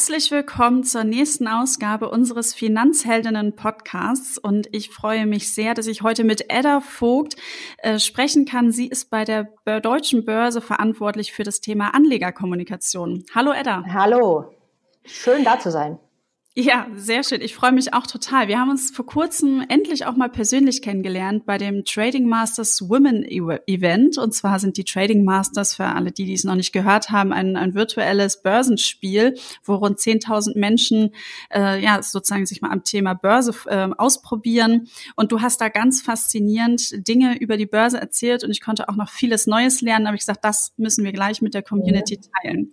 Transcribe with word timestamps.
Herzlich 0.00 0.30
willkommen 0.30 0.84
zur 0.84 1.04
nächsten 1.04 1.46
Ausgabe 1.46 2.10
unseres 2.10 2.52
Finanzheldinnen-Podcasts 2.54 4.38
und 4.38 4.68
ich 4.72 4.90
freue 4.90 5.26
mich 5.26 5.54
sehr, 5.54 5.74
dass 5.74 5.86
ich 5.86 6.02
heute 6.02 6.24
mit 6.24 6.50
Edda 6.50 6.80
Vogt 6.80 7.36
äh, 7.78 7.98
sprechen 7.98 8.44
kann. 8.44 8.72
Sie 8.72 8.88
ist 8.88 9.10
bei 9.10 9.24
der 9.24 9.48
Deutschen 9.80 10.24
Börse 10.24 10.60
verantwortlich 10.60 11.32
für 11.32 11.44
das 11.44 11.60
Thema 11.60 11.94
Anlegerkommunikation. 11.94 13.24
Hallo 13.34 13.52
Edda. 13.52 13.84
Hallo, 13.92 14.52
schön 15.04 15.44
da 15.44 15.58
zu 15.58 15.70
sein. 15.70 15.98
Ja, 16.56 16.88
sehr 16.96 17.22
schön. 17.22 17.42
Ich 17.42 17.54
freue 17.54 17.70
mich 17.70 17.94
auch 17.94 18.08
total. 18.08 18.48
Wir 18.48 18.58
haben 18.58 18.70
uns 18.70 18.90
vor 18.90 19.06
kurzem 19.06 19.64
endlich 19.68 20.04
auch 20.04 20.16
mal 20.16 20.28
persönlich 20.28 20.82
kennengelernt 20.82 21.46
bei 21.46 21.58
dem 21.58 21.84
Trading 21.84 22.28
Masters 22.28 22.88
Women 22.88 23.22
Event. 23.24 24.18
Und 24.18 24.34
zwar 24.34 24.58
sind 24.58 24.76
die 24.76 24.82
Trading 24.82 25.22
Masters, 25.22 25.76
für 25.76 25.84
alle, 25.84 26.10
die 26.10 26.24
dies 26.24 26.42
noch 26.42 26.56
nicht 26.56 26.72
gehört 26.72 27.10
haben, 27.10 27.32
ein, 27.32 27.56
ein 27.56 27.74
virtuelles 27.74 28.42
Börsenspiel, 28.42 29.38
wo 29.62 29.76
rund 29.76 30.00
10.000 30.00 30.58
Menschen 30.58 31.14
äh, 31.54 31.80
ja 31.80 32.02
sozusagen 32.02 32.46
sich 32.46 32.60
mal 32.60 32.72
am 32.72 32.82
Thema 32.82 33.14
Börse 33.14 33.54
äh, 33.66 33.88
ausprobieren. 33.96 34.88
Und 35.14 35.30
du 35.30 35.42
hast 35.42 35.60
da 35.60 35.68
ganz 35.68 36.02
faszinierend 36.02 37.06
Dinge 37.06 37.38
über 37.38 37.58
die 37.58 37.66
Börse 37.66 38.00
erzählt 38.00 38.42
und 38.42 38.50
ich 38.50 38.60
konnte 38.60 38.88
auch 38.88 38.96
noch 38.96 39.08
vieles 39.08 39.46
Neues 39.46 39.82
lernen. 39.82 40.08
Aber 40.08 40.16
ich 40.16 40.22
gesagt, 40.22 40.44
das 40.44 40.72
müssen 40.76 41.04
wir 41.04 41.12
gleich 41.12 41.42
mit 41.42 41.54
der 41.54 41.62
Community 41.62 42.18
teilen. 42.42 42.72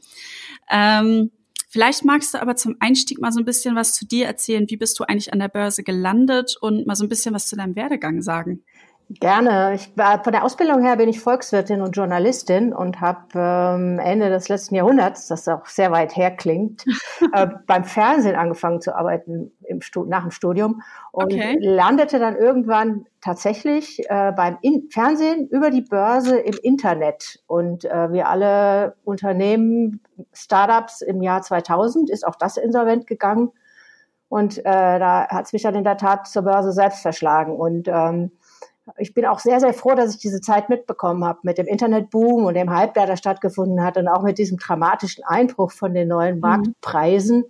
Ähm, 0.68 1.30
Vielleicht 1.70 2.05
magst 2.05 2.34
du 2.34 2.41
aber 2.41 2.55
zum 2.55 2.77
Einstieg 2.80 3.20
mal 3.20 3.31
so 3.31 3.39
ein 3.39 3.45
bisschen 3.45 3.76
was 3.76 3.94
zu 3.94 4.05
dir 4.05 4.26
erzählen. 4.26 4.70
Wie 4.70 4.77
bist 4.77 4.98
du 4.99 5.03
eigentlich 5.03 5.34
an 5.34 5.39
der 5.39 5.49
Börse 5.49 5.84
gelandet 5.84 6.55
und 6.62 6.88
mal 6.88 6.95
so 6.95 7.03
ein 7.03 7.09
bisschen 7.09 7.35
was 7.35 7.48
zu 7.48 7.57
deinem 7.57 7.76
Werdegang 7.76 8.21
sagen? 8.21 8.63
Gerne. 9.10 9.74
Ich 9.74 9.98
war, 9.98 10.22
von 10.22 10.34
der 10.34 10.44
Ausbildung 10.44 10.82
her 10.82 10.98
bin 10.98 11.08
ich 11.08 11.22
Volkswirtin 11.22 11.82
und 11.82 11.96
Journalistin 11.96 12.74
und 12.74 13.00
habe 13.00 13.22
ähm, 13.36 14.00
Ende 14.00 14.30
des 14.30 14.50
letzten 14.50 14.76
Jahrhunderts, 14.76 15.28
das 15.28 15.48
auch 15.48 15.66
sehr 15.66 15.94
weit 15.94 16.18
her 16.18 16.32
klingt, 16.32 16.84
äh, 17.34 17.48
beim 17.68 17.86
Fernsehen 17.86 18.36
angefangen 18.36 18.82
zu 18.82 18.94
arbeiten 18.94 19.54
im 19.64 19.80
nach 20.08 20.24
dem 20.24 20.32
Studium 20.32 20.82
und 21.14 21.34
okay. 21.34 21.55
landete 21.62 22.20
dann 22.20 22.36
irgendwann 22.36 23.05
tatsächlich 23.22 24.02
äh, 24.10 24.34
beim 24.36 24.58
In 24.62 24.90
Fernsehen 24.91 25.48
über 25.48 25.70
die 25.70 25.82
Börse 25.82 26.38
im 26.38 26.58
Internet. 26.62 27.40
Und 27.48 27.86
äh, 27.86 28.12
wir 28.12 28.27
alle 28.27 28.96
Unternehmen, 29.05 30.02
Startups 30.34 31.02
im 31.02 31.21
Jahr 31.21 31.42
2000 31.42 32.10
ist 32.10 32.27
auch 32.27 32.36
das 32.36 32.58
insolvent 32.58 33.08
gegangen. 33.08 33.52
Und 34.27 34.58
äh, 34.58 34.64
da 34.64 35.27
hat 35.30 35.46
es 35.46 35.54
mich 35.54 35.62
dann 35.62 35.76
in 35.76 35.86
der 35.86 35.96
Tat 35.96 36.27
zur 36.27 36.42
Börse 36.42 36.74
selbst 36.74 37.02
verschlagen. 37.02 37.55
Und 37.55 37.88
ähm, 37.88 38.32
ich 38.98 39.13
bin 39.13 39.26
auch 39.26 39.40
sehr, 39.40 39.60
sehr 39.60 39.74
froh, 39.74 39.96
dass 39.96 40.16
ich 40.16 40.20
diese 40.20 40.41
Zeit 40.41 40.70
mitbekommen 40.70 41.26
habe 41.26 41.40
mit 41.43 41.57
dem 41.57 41.68
Internetboom 41.68 42.46
und 42.46 42.54
dem 42.54 42.70
Hype, 42.70 42.93
der 42.93 43.05
da 43.05 43.18
stattgefunden 43.18 43.84
hat 43.84 43.98
und 43.98 44.07
auch 44.07 44.24
mit 44.24 44.38
diesem 44.38 44.57
dramatischen 44.57 45.24
Einbruch 45.26 45.71
von 45.71 45.93
den 45.93 46.07
neuen 46.07 46.35
mhm. 46.35 46.41
Marktpreisen. 46.41 47.46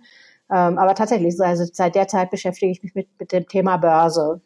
Ähm, 0.50 0.78
aber 0.78 0.94
tatsächlich, 0.94 1.40
also 1.40 1.64
seit 1.72 1.94
der 1.94 2.08
Zeit 2.08 2.30
beschäftige 2.30 2.72
ich 2.72 2.82
mich 2.82 2.94
mit, 2.94 3.08
mit 3.18 3.32
dem 3.32 3.46
Thema 3.46 3.76
Börse. 3.76 4.40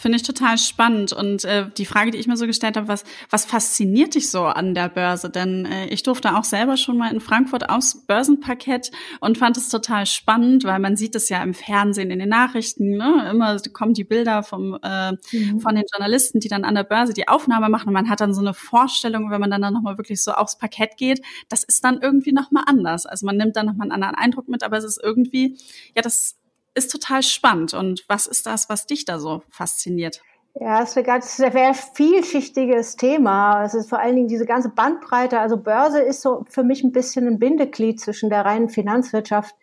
Finde 0.00 0.14
ich 0.14 0.22
total 0.22 0.58
spannend. 0.58 1.12
Und 1.12 1.44
äh, 1.44 1.68
die 1.76 1.84
Frage, 1.84 2.12
die 2.12 2.18
ich 2.18 2.28
mir 2.28 2.36
so 2.36 2.46
gestellt 2.46 2.76
habe, 2.76 2.86
was, 2.86 3.02
was 3.30 3.44
fasziniert 3.44 4.14
dich 4.14 4.30
so 4.30 4.44
an 4.44 4.72
der 4.72 4.88
Börse? 4.88 5.28
Denn 5.28 5.66
äh, 5.66 5.86
ich 5.86 6.04
durfte 6.04 6.36
auch 6.36 6.44
selber 6.44 6.76
schon 6.76 6.96
mal 6.96 7.12
in 7.12 7.18
Frankfurt 7.18 7.68
aufs 7.68 8.06
Börsenparkett 8.06 8.92
und 9.18 9.38
fand 9.38 9.56
es 9.56 9.70
total 9.70 10.06
spannend, 10.06 10.62
weil 10.62 10.78
man 10.78 10.96
sieht 10.96 11.16
es 11.16 11.28
ja 11.30 11.42
im 11.42 11.52
Fernsehen, 11.52 12.12
in 12.12 12.20
den 12.20 12.28
Nachrichten, 12.28 12.96
ne? 12.96 13.28
immer 13.28 13.58
kommen 13.72 13.92
die 13.92 14.04
Bilder 14.04 14.44
vom, 14.44 14.78
äh, 14.84 15.14
mhm. 15.32 15.58
von 15.58 15.74
den 15.74 15.84
Journalisten, 15.92 16.38
die 16.38 16.48
dann 16.48 16.62
an 16.62 16.76
der 16.76 16.84
Börse 16.84 17.12
die 17.12 17.26
Aufnahme 17.26 17.68
machen 17.68 17.88
und 17.88 17.94
man 17.94 18.08
hat 18.08 18.20
dann 18.20 18.34
so 18.34 18.40
eine 18.40 18.54
Vorstellung, 18.54 19.32
wenn 19.32 19.40
man 19.40 19.50
dann, 19.50 19.62
dann 19.62 19.74
nochmal 19.74 19.98
wirklich 19.98 20.22
so 20.22 20.30
aufs 20.30 20.58
Parkett 20.58 20.96
geht, 20.96 21.22
das 21.48 21.64
ist 21.64 21.82
dann 21.82 21.98
irgendwie 22.00 22.30
nochmal 22.30 22.62
anders. 22.68 23.04
Also 23.04 23.26
man 23.26 23.36
nimmt 23.36 23.56
dann 23.56 23.66
nochmal 23.66 23.90
einen 23.90 24.04
anderen 24.04 24.14
Eindruck 24.14 24.48
mit, 24.48 24.62
aber 24.62 24.78
es 24.78 24.84
ist 24.84 25.00
irgendwie, 25.02 25.58
ja, 25.96 26.02
das 26.02 26.37
ist 26.78 26.90
total 26.90 27.22
spannend. 27.22 27.74
Und 27.74 28.04
was 28.08 28.26
ist 28.26 28.46
das, 28.46 28.68
was 28.68 28.86
dich 28.86 29.04
da 29.04 29.18
so 29.18 29.42
fasziniert? 29.50 30.22
Ja, 30.60 30.82
es 30.82 30.90
ist 30.90 30.98
ein 30.98 31.04
ganz 31.04 31.36
sehr 31.36 31.74
vielschichtiges 31.74 32.96
Thema. 32.96 33.64
Es 33.64 33.74
ist 33.74 33.88
vor 33.88 34.00
allen 34.00 34.16
Dingen 34.16 34.28
diese 34.28 34.46
ganze 34.46 34.70
Bandbreite. 34.70 35.38
Also 35.38 35.56
Börse 35.56 36.00
ist 36.00 36.22
so 36.22 36.44
für 36.48 36.64
mich 36.64 36.82
ein 36.82 36.92
bisschen 36.92 37.28
ein 37.28 37.38
Bindeglied 37.38 38.00
zwischen 38.00 38.28
der 38.30 38.44
reinen 38.44 38.68
Finanzwirtschaft 38.68 39.54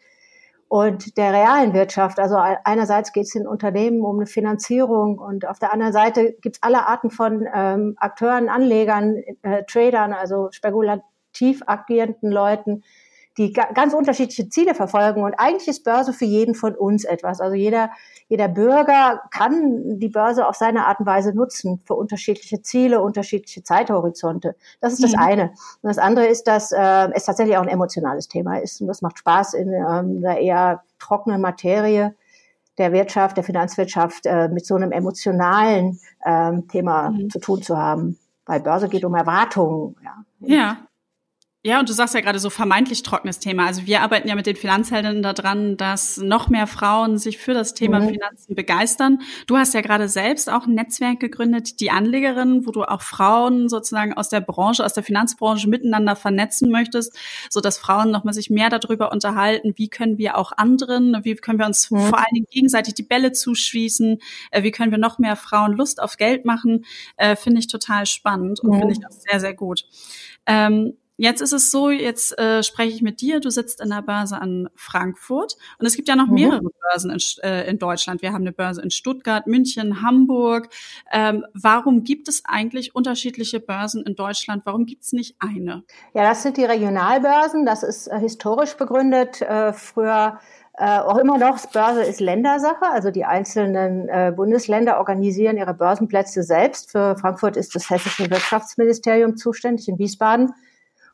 und 0.67 1.17
der 1.17 1.33
realen 1.33 1.73
Wirtschaft. 1.73 2.19
Also 2.19 2.37
einerseits 2.37 3.11
geht 3.11 3.25
es 3.25 3.35
in 3.35 3.47
Unternehmen 3.47 4.01
um 4.01 4.17
eine 4.17 4.25
Finanzierung 4.25 5.19
und 5.19 5.47
auf 5.47 5.59
der 5.59 5.73
anderen 5.73 5.93
Seite 5.93 6.33
gibt 6.41 6.57
es 6.57 6.63
alle 6.63 6.87
Arten 6.87 7.09
von 7.09 7.45
ähm, 7.53 7.95
Akteuren, 7.97 8.47
Anlegern, 8.47 9.21
äh, 9.41 9.63
Tradern, 9.65 10.13
also 10.13 10.49
spekulativ 10.51 11.61
agierenden 11.65 12.31
Leuten, 12.31 12.83
die 13.37 13.51
ganz 13.51 13.93
unterschiedliche 13.93 14.47
Ziele 14.47 14.75
verfolgen. 14.75 15.21
Und 15.23 15.33
eigentlich 15.37 15.67
ist 15.67 15.83
Börse 15.83 16.13
für 16.13 16.25
jeden 16.25 16.55
von 16.55 16.73
uns 16.73 17.03
etwas. 17.03 17.41
Also 17.41 17.55
jeder, 17.55 17.91
jeder 18.29 18.47
Bürger 18.47 19.21
kann 19.29 19.99
die 19.99 20.07
Börse 20.07 20.47
auf 20.47 20.55
seine 20.55 20.85
Art 20.85 20.99
und 21.01 21.05
Weise 21.05 21.33
nutzen 21.33 21.81
für 21.85 21.95
unterschiedliche 21.95 22.61
Ziele, 22.61 23.01
unterschiedliche 23.01 23.63
Zeithorizonte. 23.63 24.55
Das 24.79 24.93
ist 24.93 25.03
das 25.03 25.13
mhm. 25.13 25.19
eine. 25.19 25.43
Und 25.81 25.89
das 25.89 25.97
andere 25.97 26.27
ist, 26.27 26.47
dass 26.47 26.71
äh, 26.71 27.09
es 27.13 27.25
tatsächlich 27.25 27.57
auch 27.57 27.63
ein 27.63 27.67
emotionales 27.67 28.29
Thema 28.29 28.57
ist. 28.57 28.79
Und 28.79 28.87
das 28.87 29.01
macht 29.01 29.19
Spaß 29.19 29.53
in 29.53 29.73
ähm, 29.73 30.23
einer 30.23 30.37
eher 30.37 30.83
trockenen 30.99 31.41
Materie 31.41 32.15
der 32.77 32.93
Wirtschaft, 32.93 33.37
der 33.37 33.43
Finanzwirtschaft 33.43 34.25
äh, 34.25 34.47
mit 34.49 34.65
so 34.65 34.75
einem 34.75 34.91
emotionalen 34.91 35.99
ähm, 36.25 36.67
Thema 36.67 37.11
mhm. 37.11 37.29
zu 37.29 37.39
tun 37.39 37.61
zu 37.61 37.77
haben. 37.77 38.17
Weil 38.45 38.61
Börse 38.61 38.87
geht 38.87 39.03
um 39.03 39.15
Erwartungen. 39.15 39.95
Ja. 40.03 40.25
ja. 40.39 40.77
Ja, 41.65 41.79
und 41.79 41.89
du 41.89 41.93
sagst 41.93 42.13
ja 42.13 42.21
gerade 42.21 42.37
so 42.37 42.51
vermeintlich 42.51 43.01
trockenes 43.01 43.39
Thema. 43.39 43.65
Also 43.65 43.87
wir 43.87 44.03
arbeiten 44.03 44.27
ja 44.27 44.35
mit 44.35 44.45
den 44.45 44.55
Finanzheldinnen 44.55 45.23
daran, 45.23 45.77
dass 45.77 46.17
noch 46.17 46.47
mehr 46.47 46.67
Frauen 46.67 47.17
sich 47.17 47.39
für 47.39 47.55
das 47.55 47.73
Thema 47.73 48.01
mhm. 48.01 48.09
Finanzen 48.09 48.53
begeistern. 48.53 49.21
Du 49.47 49.57
hast 49.57 49.73
ja 49.73 49.81
gerade 49.81 50.07
selbst 50.07 50.47
auch 50.47 50.67
ein 50.67 50.75
Netzwerk 50.75 51.19
gegründet, 51.19 51.79
die 51.79 51.89
Anlegerinnen, 51.89 52.67
wo 52.67 52.71
du 52.71 52.83
auch 52.83 53.01
Frauen 53.01 53.67
sozusagen 53.67 54.13
aus 54.13 54.29
der 54.29 54.41
Branche, 54.41 54.85
aus 54.85 54.93
der 54.93 55.01
Finanzbranche 55.01 55.67
miteinander 55.67 56.15
vernetzen 56.15 56.69
möchtest, 56.69 57.17
so 57.49 57.61
dass 57.61 57.79
Frauen 57.79 58.11
nochmal 58.11 58.35
sich 58.35 58.51
mehr 58.51 58.69
darüber 58.69 59.11
unterhalten, 59.11 59.73
wie 59.75 59.89
können 59.89 60.19
wir 60.19 60.37
auch 60.37 60.51
anderen, 60.55 61.17
wie 61.23 61.33
können 61.33 61.57
wir 61.57 61.65
uns 61.65 61.89
mhm. 61.89 61.97
vor 61.97 62.19
allen 62.19 62.35
Dingen 62.35 62.47
gegenseitig 62.51 62.93
die 62.93 63.01
Bälle 63.01 63.31
zuschießen, 63.31 64.19
äh, 64.51 64.61
wie 64.61 64.69
können 64.69 64.91
wir 64.91 64.99
noch 64.99 65.17
mehr 65.17 65.35
Frauen 65.35 65.73
Lust 65.73 65.99
auf 65.99 66.17
Geld 66.17 66.45
machen, 66.45 66.85
äh, 67.17 67.35
finde 67.35 67.57
ich 67.57 67.65
total 67.65 68.05
spannend 68.05 68.59
und 68.59 68.69
mhm. 68.69 68.79
finde 68.81 68.93
ich 68.93 69.03
auch 69.03 69.11
sehr, 69.11 69.39
sehr 69.39 69.55
gut. 69.55 69.85
Ähm, 70.45 70.93
Jetzt 71.17 71.41
ist 71.41 71.53
es 71.53 71.71
so, 71.71 71.89
jetzt 71.89 72.37
äh, 72.37 72.61
spreche 72.61 72.93
ich 72.93 73.01
mit 73.01 73.21
dir, 73.21 73.39
du 73.39 73.49
sitzt 73.49 73.81
in 73.81 73.89
der 73.89 74.01
Börse 74.01 74.39
an 74.39 74.69
Frankfurt 74.75 75.55
und 75.79 75.85
es 75.85 75.95
gibt 75.95 76.09
ja 76.09 76.15
noch 76.15 76.27
mhm. 76.27 76.33
mehrere 76.33 76.69
Börsen 76.91 77.11
in, 77.11 77.19
äh, 77.43 77.69
in, 77.69 77.79
Deutschland. 77.79 78.21
Wir 78.21 78.33
haben 78.33 78.41
eine 78.41 78.51
Börse 78.51 78.81
in 78.81 78.91
Stuttgart, 78.91 79.47
München, 79.47 80.01
Hamburg. 80.01 80.69
Ähm, 81.13 81.45
warum 81.53 82.03
gibt 82.03 82.27
es 82.27 82.43
eigentlich 82.45 82.95
unterschiedliche 82.95 83.61
Börsen 83.61 84.03
in 84.05 84.15
Deutschland? 84.15 84.63
Warum 84.65 84.85
gibt 84.85 85.03
es 85.03 85.13
nicht 85.13 85.37
eine? 85.39 85.83
Ja, 86.13 86.23
das 86.23 86.43
sind 86.43 86.57
die 86.57 86.65
Regionalbörsen. 86.65 87.65
Das 87.65 87.83
ist 87.83 88.07
äh, 88.07 88.19
historisch 88.19 88.75
begründet. 88.75 89.41
Äh, 89.41 89.71
früher 89.71 90.39
äh, 90.77 90.99
auch 90.99 91.17
immer 91.17 91.37
noch, 91.37 91.57
Börse 91.67 92.03
ist 92.03 92.19
Ländersache, 92.19 92.91
also 92.91 93.09
die 93.09 93.23
einzelnen 93.23 94.09
äh, 94.09 94.33
Bundesländer 94.35 94.97
organisieren 94.97 95.55
ihre 95.55 95.73
Börsenplätze 95.73 96.43
selbst. 96.43 96.91
Für 96.91 97.15
Frankfurt 97.15 97.55
ist 97.55 97.75
das 97.75 97.89
Hessische 97.89 98.29
Wirtschaftsministerium 98.29 99.37
zuständig, 99.37 99.87
in 99.87 99.97
Wiesbaden 99.97 100.53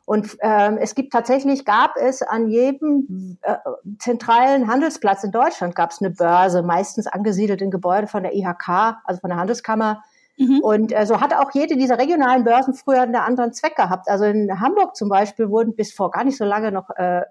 und 0.04 0.36
ähm, 0.40 0.78
es 0.78 0.94
gibt 0.94 1.12
tatsächlich, 1.12 1.64
gab 1.64 1.96
es 1.96 2.22
an 2.22 2.48
jedem 2.48 3.38
äh, 3.42 3.56
zentralen 3.98 4.66
Handelsplatz 4.66 5.22
in 5.22 5.30
Deutschland 5.30 5.76
gab 5.76 5.90
es 5.90 6.00
eine 6.00 6.10
Börse, 6.10 6.62
meistens 6.62 7.06
angesiedelt 7.06 7.62
in 7.62 7.70
Gebäude 7.70 8.08
von 8.08 8.22
der 8.22 8.34
IHK, 8.34 8.96
also 9.04 9.20
von 9.20 9.30
der 9.30 9.38
Handelskammer. 9.38 10.02
Mhm. 10.36 10.60
Und 10.60 10.92
äh, 10.92 11.06
so 11.06 11.20
hat 11.20 11.34
auch 11.34 11.52
jede 11.52 11.76
dieser 11.76 11.98
regionalen 11.98 12.42
Börsen 12.42 12.74
früher 12.74 13.02
einen 13.02 13.14
anderen 13.14 13.52
Zweck 13.52 13.76
gehabt. 13.76 14.08
Also 14.08 14.24
in 14.24 14.60
Hamburg 14.60 14.96
zum 14.96 15.08
Beispiel 15.08 15.50
wurden 15.50 15.76
bis 15.76 15.92
vor 15.92 16.10
gar 16.10 16.24
nicht 16.24 16.36
so 16.36 16.44
lange 16.44 16.72
noch 16.72 16.90
äh, 16.96 17.22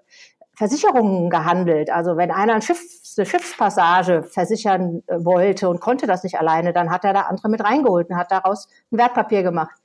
Versicherungen 0.53 1.29
gehandelt. 1.29 1.89
Also 1.89 2.17
wenn 2.17 2.31
einer 2.31 2.53
ein 2.53 2.61
Schiff, 2.61 2.79
eine 3.17 3.25
Schiffspassage 3.25 4.23
versichern 4.23 5.03
äh, 5.07 5.25
wollte 5.25 5.67
und 5.67 5.81
konnte 5.81 6.07
das 6.07 6.23
nicht 6.23 6.39
alleine, 6.39 6.71
dann 6.71 6.89
hat 6.89 7.03
er 7.03 7.13
da 7.13 7.21
andere 7.21 7.49
mit 7.49 7.63
reingeholt 7.63 8.09
und 8.09 8.15
hat 8.15 8.31
daraus 8.31 8.69
ein 8.91 8.97
Wertpapier 8.97 9.43
gemacht. 9.43 9.80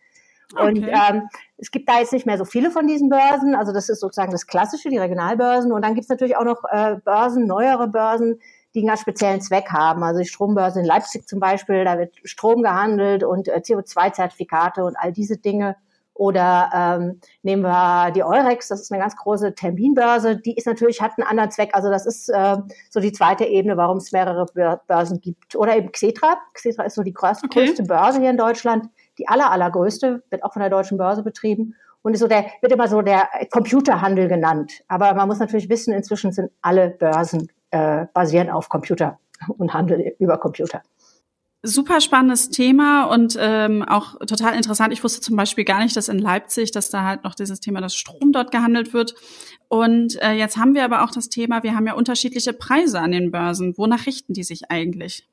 Okay. 0.54 0.66
Und 0.66 0.88
ähm, 0.88 1.28
es 1.56 1.70
gibt 1.70 1.88
da 1.88 1.98
jetzt 1.98 2.12
nicht 2.12 2.26
mehr 2.26 2.38
so 2.38 2.44
viele 2.44 2.70
von 2.70 2.87
diesen 2.87 3.08
Börsen. 3.08 3.54
Also 3.54 3.72
das 3.72 3.88
ist 3.88 4.00
sozusagen 4.00 4.32
das 4.32 4.46
Klassische, 4.46 4.88
die 4.88 4.98
Regionalbörsen. 4.98 5.72
Und 5.72 5.82
dann 5.82 5.94
gibt 5.94 6.04
es 6.04 6.08
natürlich 6.08 6.37
auch 6.37 6.44
noch 6.44 6.62
äh, 6.70 6.96
Börsen, 7.04 7.46
neuere 7.46 7.88
Börsen, 7.88 8.40
die 8.75 8.81
einen 8.81 8.88
ganz 8.88 9.00
speziellen 9.00 9.40
Zweck 9.40 9.70
haben. 9.70 10.02
Also 10.04 10.20
die 10.20 10.28
Strombörse 10.28 10.81
in 10.81 10.87
Leipzig 10.87 11.26
zum 11.26 11.40
Beispiel, 11.40 11.84
da 11.84 11.98
wird 11.98 12.14
Strom 12.25 12.62
gehandelt 12.62 13.25
und 13.25 13.48
äh, 13.48 13.60
CO2-Zertifikate 13.64 14.84
und 14.84 14.96
all 14.96 15.12
diese 15.12 15.38
Dinge. 15.38 15.76
Oder 16.14 16.70
ähm, 16.72 17.20
nehmen 17.43 17.62
wir 17.62 18.10
die 18.10 18.25
Eurex, 18.25 18.69
das 18.69 18.81
ist 18.81 18.90
eine 18.90 19.02
ganz 19.02 19.16
große 19.16 19.54
Terminbörse, 19.54 20.37
die 20.37 20.56
ist 20.56 20.66
natürlich, 20.66 21.02
hat 21.02 21.12
einen 21.19 21.26
anderen 21.26 21.50
Zweck. 21.50 21.75
Also 21.75 21.90
das 21.90 22.06
ist 22.06 22.31
äh, 22.31 22.56
so 22.88 23.00
die 23.00 23.12
zweite 23.12 23.44
Ebene, 23.44 23.76
warum 23.76 23.98
es 23.98 24.12
mehrere 24.12 24.46
Börsen 24.87 25.20
gibt. 25.20 25.56
Oder 25.56 25.76
eben 25.76 25.93
Xetra. 25.93 26.38
Xetra 26.54 26.84
ist 26.84 26.94
so 26.94 27.02
die 27.02 27.12
größte, 27.12 27.46
okay. 27.46 27.66
größte 27.66 27.82
Börse 27.82 28.20
hier 28.20 28.31
in 28.31 28.38
Deutschland 28.38 28.88
die 29.18 29.28
aller, 29.28 29.50
allergrößte, 29.50 30.22
wird 30.30 30.44
auch 30.44 30.52
von 30.52 30.60
der 30.60 30.70
deutschen 30.70 30.98
Börse 30.98 31.22
betrieben 31.22 31.74
und 32.02 32.14
ist 32.14 32.20
so 32.20 32.28
der, 32.28 32.46
wird 32.60 32.72
immer 32.72 32.88
so 32.88 33.02
der 33.02 33.28
Computerhandel 33.50 34.28
genannt. 34.28 34.84
Aber 34.88 35.14
man 35.14 35.26
muss 35.26 35.38
natürlich 35.38 35.68
wissen, 35.68 35.92
inzwischen 35.92 36.32
sind 36.32 36.50
alle 36.62 36.90
Börsen 36.90 37.50
äh, 37.70 38.06
basieren 38.12 38.48
auf 38.50 38.68
Computer 38.68 39.18
und 39.58 39.74
Handel 39.74 40.14
über 40.18 40.38
Computer. 40.38 40.82
Super 41.62 42.00
spannendes 42.00 42.50
Thema 42.50 43.06
und 43.06 43.36
ähm, 43.40 43.82
auch 43.82 44.20
total 44.20 44.54
interessant. 44.54 44.92
Ich 44.92 45.02
wusste 45.02 45.20
zum 45.20 45.34
Beispiel 45.34 45.64
gar 45.64 45.80
nicht, 45.80 45.96
dass 45.96 46.08
in 46.08 46.20
Leipzig, 46.20 46.70
dass 46.70 46.90
da 46.90 47.02
halt 47.02 47.24
noch 47.24 47.34
dieses 47.34 47.58
Thema, 47.58 47.80
dass 47.80 47.96
Strom 47.96 48.30
dort 48.30 48.52
gehandelt 48.52 48.92
wird. 48.94 49.16
Und 49.66 50.22
äh, 50.22 50.34
jetzt 50.34 50.58
haben 50.58 50.74
wir 50.74 50.84
aber 50.84 51.02
auch 51.02 51.10
das 51.10 51.28
Thema, 51.28 51.64
wir 51.64 51.74
haben 51.74 51.88
ja 51.88 51.94
unterschiedliche 51.94 52.52
Preise 52.52 53.00
an 53.00 53.10
den 53.10 53.32
Börsen. 53.32 53.76
Wonach 53.76 54.06
richten 54.06 54.32
die 54.32 54.44
sich 54.44 54.70
eigentlich? 54.70 55.26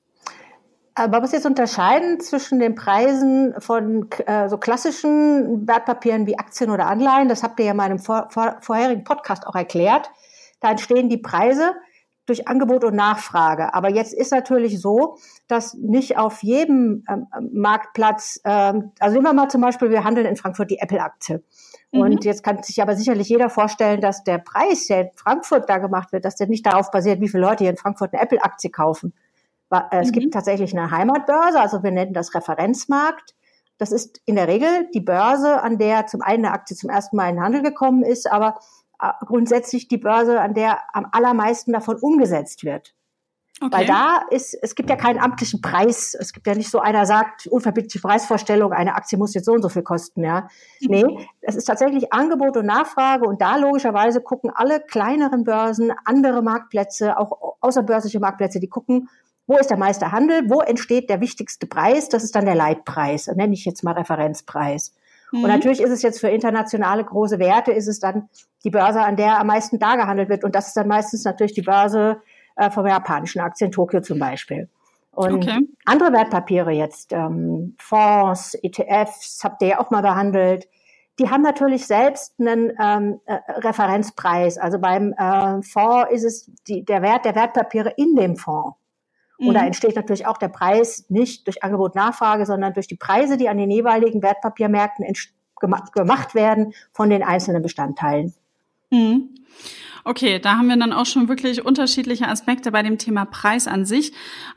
Äh, 0.95 1.07
man 1.07 1.21
muss 1.21 1.31
jetzt 1.31 1.45
unterscheiden 1.45 2.19
zwischen 2.19 2.59
den 2.59 2.75
Preisen 2.75 3.53
von 3.59 4.09
äh, 4.25 4.49
so 4.49 4.57
klassischen 4.57 5.67
Wertpapieren 5.67 6.27
wie 6.27 6.37
Aktien 6.37 6.69
oder 6.69 6.87
Anleihen. 6.87 7.29
Das 7.29 7.43
habt 7.43 7.59
ihr 7.59 7.65
ja 7.65 7.71
in 7.71 7.77
meinem 7.77 7.99
vor, 7.99 8.27
vor, 8.29 8.57
vorherigen 8.61 9.03
Podcast 9.03 9.47
auch 9.47 9.55
erklärt. 9.55 10.09
Da 10.59 10.71
entstehen 10.71 11.09
die 11.09 11.17
Preise 11.17 11.73
durch 12.25 12.47
Angebot 12.47 12.85
und 12.85 12.95
Nachfrage. 12.95 13.73
Aber 13.73 13.89
jetzt 13.89 14.13
ist 14.13 14.31
natürlich 14.31 14.79
so, 14.79 15.17
dass 15.47 15.73
nicht 15.73 16.17
auf 16.17 16.41
jedem 16.41 17.03
ähm, 17.09 17.27
Marktplatz, 17.51 18.39
ähm, 18.45 18.91
also 18.99 19.15
nehmen 19.15 19.25
wir 19.25 19.33
mal 19.33 19.49
zum 19.49 19.59
Beispiel, 19.59 19.89
wir 19.89 20.05
handeln 20.05 20.25
in 20.25 20.37
Frankfurt 20.37 20.71
die 20.71 20.79
Apple-Aktie. 20.79 21.43
Mhm. 21.91 21.99
Und 21.99 22.25
jetzt 22.25 22.43
kann 22.43 22.63
sich 22.63 22.81
aber 22.81 22.95
sicherlich 22.95 23.27
jeder 23.27 23.49
vorstellen, 23.49 23.99
dass 23.99 24.23
der 24.23 24.37
Preis, 24.37 24.87
der 24.87 25.01
in 25.01 25.09
Frankfurt 25.15 25.69
da 25.69 25.79
gemacht 25.79 26.13
wird, 26.13 26.23
dass 26.23 26.35
der 26.35 26.47
nicht 26.47 26.65
darauf 26.65 26.91
basiert, 26.91 27.19
wie 27.19 27.27
viele 27.27 27.43
Leute 27.43 27.65
hier 27.65 27.71
in 27.71 27.77
Frankfurt 27.77 28.13
eine 28.13 28.23
Apple-Aktie 28.23 28.69
kaufen. 28.69 29.13
Äh, 29.73 30.01
es 30.01 30.07
mhm. 30.07 30.13
gibt 30.13 30.33
tatsächlich 30.33 30.77
eine 30.77 30.91
Heimatbörse, 30.91 31.59
also 31.59 31.83
wir 31.83 31.91
nennen 31.91 32.13
das 32.13 32.33
Referenzmarkt. 32.33 33.35
Das 33.77 33.91
ist 33.91 34.21
in 34.25 34.35
der 34.35 34.47
Regel 34.47 34.89
die 34.93 35.01
Börse, 35.01 35.61
an 35.61 35.77
der 35.77 36.07
zum 36.07 36.21
einen 36.21 36.45
eine 36.45 36.53
Aktie 36.53 36.75
zum 36.75 36.89
ersten 36.89 37.17
Mal 37.17 37.29
in 37.29 37.35
den 37.35 37.43
Handel 37.43 37.63
gekommen 37.63 38.03
ist, 38.03 38.31
aber 38.31 38.59
äh, 39.01 39.09
grundsätzlich 39.25 39.87
die 39.87 39.97
Börse, 39.97 40.39
an 40.39 40.53
der 40.53 40.79
am 40.93 41.07
allermeisten 41.11 41.73
davon 41.73 41.97
umgesetzt 41.97 42.63
wird. 42.63 42.93
Okay. 43.61 43.77
Weil 43.77 43.85
da 43.85 44.21
ist, 44.29 44.57
es 44.61 44.75
gibt 44.75 44.89
ja 44.89 44.95
keinen 44.95 45.19
amtlichen 45.19 45.61
Preis. 45.61 46.15
Es 46.19 46.33
gibt 46.33 46.47
ja 46.47 46.55
nicht 46.55 46.69
so 46.69 46.79
einer 46.79 47.05
sagt, 47.05 47.47
unverbindliche 47.47 47.99
Preisvorstellung, 47.99 48.73
eine 48.73 48.95
Aktie 48.95 49.17
muss 49.17 49.33
jetzt 49.33 49.45
so 49.45 49.53
und 49.53 49.61
so 49.61 49.69
viel 49.69 49.83
kosten, 49.83 50.23
ja. 50.23 50.47
Mhm. 50.81 50.87
Nee, 50.89 51.27
es 51.41 51.55
ist 51.55 51.65
tatsächlich 51.65 52.11
Angebot 52.11 52.57
und 52.57 52.65
Nachfrage 52.65 53.25
und 53.25 53.41
da 53.41 53.55
logischerweise 53.57 54.21
gucken 54.21 54.51
alle 54.53 54.81
kleineren 54.81 55.43
Börsen, 55.43 55.93
andere 56.03 56.41
Marktplätze, 56.41 57.17
auch 57.17 57.55
außerbörsliche 57.61 58.19
Marktplätze, 58.19 58.59
die 58.59 58.69
gucken, 58.69 59.07
wo 59.47 59.57
ist 59.57 59.69
der 59.69 59.77
meiste 59.77 60.11
Handel, 60.11 60.49
wo 60.49 60.61
entsteht 60.61 61.09
der 61.09 61.21
wichtigste 61.21 61.67
Preis, 61.67 62.09
das 62.09 62.23
ist 62.23 62.35
dann 62.35 62.45
der 62.45 62.55
Leitpreis, 62.55 63.27
nenne 63.27 63.53
ich 63.53 63.65
jetzt 63.65 63.83
mal 63.83 63.93
Referenzpreis. 63.93 64.93
Mhm. 65.31 65.43
Und 65.43 65.49
natürlich 65.49 65.81
ist 65.81 65.91
es 65.91 66.01
jetzt 66.01 66.19
für 66.19 66.29
internationale 66.29 67.03
große 67.03 67.39
Werte, 67.39 67.71
ist 67.71 67.87
es 67.87 67.99
dann 67.99 68.29
die 68.63 68.69
Börse, 68.69 69.01
an 69.01 69.17
der 69.17 69.39
am 69.39 69.47
meisten 69.47 69.79
da 69.79 69.95
gehandelt 69.95 70.29
wird. 70.29 70.43
Und 70.43 70.55
das 70.55 70.67
ist 70.67 70.77
dann 70.77 70.87
meistens 70.87 71.25
natürlich 71.25 71.53
die 71.53 71.61
Börse 71.61 72.21
äh, 72.55 72.69
vom 72.69 72.87
japanischen 72.87 73.41
Aktien, 73.41 73.71
Tokio 73.71 74.01
zum 74.01 74.19
Beispiel. 74.19 74.69
Und 75.11 75.43
okay. 75.43 75.59
andere 75.85 76.11
Wertpapiere 76.11 76.71
jetzt, 76.71 77.13
ähm, 77.13 77.75
Fonds, 77.79 78.55
ETFs, 78.63 79.41
habt 79.43 79.61
ihr 79.61 79.69
ja 79.69 79.79
auch 79.79 79.91
mal 79.91 80.01
behandelt, 80.01 80.67
die 81.19 81.29
haben 81.29 81.43
natürlich 81.43 81.85
selbst 81.85 82.33
einen 82.39 82.71
ähm, 82.81 83.19
äh, 83.25 83.37
Referenzpreis. 83.59 84.57
Also 84.57 84.79
beim 84.79 85.13
äh, 85.13 85.61
Fonds 85.61 86.11
ist 86.11 86.23
es 86.23 86.51
die, 86.67 86.83
der 86.83 87.03
Wert 87.03 87.25
der 87.25 87.35
Wertpapiere 87.35 87.93
in 87.97 88.15
dem 88.15 88.35
Fonds. 88.35 88.75
Und 89.37 89.55
da 89.55 89.61
mhm. 89.61 89.67
entsteht 89.67 89.95
natürlich 89.95 90.27
auch 90.27 90.37
der 90.37 90.49
Preis 90.49 91.05
nicht 91.09 91.47
durch 91.47 91.63
Angebot 91.63 91.95
Nachfrage, 91.95 92.45
sondern 92.45 92.73
durch 92.73 92.87
die 92.87 92.95
Preise, 92.95 93.37
die 93.37 93.49
an 93.49 93.57
den 93.57 93.69
jeweiligen 93.69 94.21
Wertpapiermärkten 94.21 95.05
gemacht 95.59 96.35
werden 96.35 96.73
von 96.91 97.09
den 97.09 97.23
einzelnen 97.23 97.61
Bestandteilen. 97.61 98.33
Mhm. 98.93 99.29
Okay, 100.05 100.37
da 100.39 100.57
haben 100.57 100.67
wir 100.67 100.75
dann 100.75 100.91
auch 100.91 101.05
schon 101.05 101.29
wirklich 101.29 101.65
unterschiedliche 101.65 102.27
Aspekte 102.27 102.71
bei 102.71 102.83
dem 102.83 102.97
Thema 102.97 103.23
Preis 103.25 103.67
an 103.67 103.85
sich. 103.85 104.11